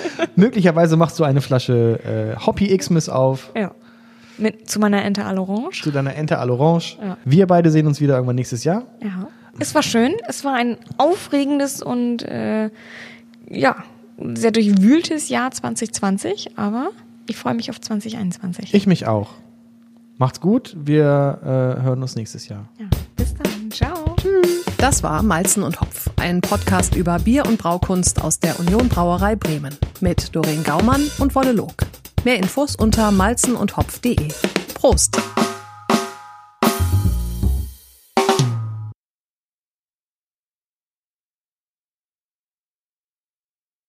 Möglicherweise 0.36 0.96
machst 0.96 1.18
du 1.18 1.24
eine 1.24 1.40
Flasche 1.40 2.34
äh, 2.38 2.44
Hoppy 2.44 2.76
Xmas 2.76 3.08
auf 3.08 3.50
ja. 3.54 3.72
Mit, 4.38 4.68
zu 4.68 4.78
meiner 4.78 5.02
Ente 5.04 5.24
à 5.24 5.32
l'Orange. 5.32 5.82
zu 5.82 5.90
deiner 5.90 6.14
Ente 6.14 6.38
à 6.38 6.44
l'Orange. 6.44 6.98
Ja. 7.02 7.16
Wir 7.24 7.46
beide 7.46 7.70
sehen 7.70 7.86
uns 7.86 8.00
wieder 8.00 8.14
irgendwann 8.14 8.36
nächstes 8.36 8.64
Jahr. 8.64 8.82
Ja. 9.02 9.28
Es 9.58 9.74
war 9.74 9.82
schön. 9.82 10.14
Es 10.28 10.44
war 10.44 10.54
ein 10.54 10.76
aufregendes 10.98 11.82
und 11.82 12.22
äh, 12.22 12.68
ja, 13.48 13.76
sehr 14.34 14.50
durchwühltes 14.50 15.30
Jahr 15.30 15.50
2020, 15.50 16.58
aber 16.58 16.90
ich 17.26 17.36
freue 17.36 17.54
mich 17.54 17.70
auf 17.70 17.80
2021. 17.80 18.74
Ich 18.74 18.86
mich 18.86 19.06
auch. 19.06 19.30
Macht's 20.18 20.40
gut. 20.40 20.76
Wir 20.78 21.38
äh, 21.42 21.82
hören 21.82 22.02
uns 22.02 22.16
nächstes 22.16 22.48
Jahr. 22.48 22.68
ja. 22.78 22.86
Bis 23.16 23.34
dann. 23.34 23.55
Ciao. 23.70 24.16
Das 24.78 25.02
war 25.02 25.22
Malzen 25.22 25.62
und 25.62 25.80
Hopf, 25.80 26.10
ein 26.16 26.40
Podcast 26.40 26.94
über 26.94 27.18
Bier 27.18 27.46
und 27.46 27.58
Braukunst 27.58 28.22
aus 28.22 28.38
der 28.38 28.58
Union 28.60 28.88
Brauerei 28.88 29.36
Bremen 29.36 29.76
mit 30.00 30.34
Doreen 30.34 30.62
Gaumann 30.64 31.10
und 31.18 31.34
Wolle 31.34 31.52
Log. 31.52 31.74
Mehr 32.24 32.36
Infos 32.36 32.76
unter 32.76 33.10
malzenundhopf.de. 33.10 34.28
Prost! 34.74 35.18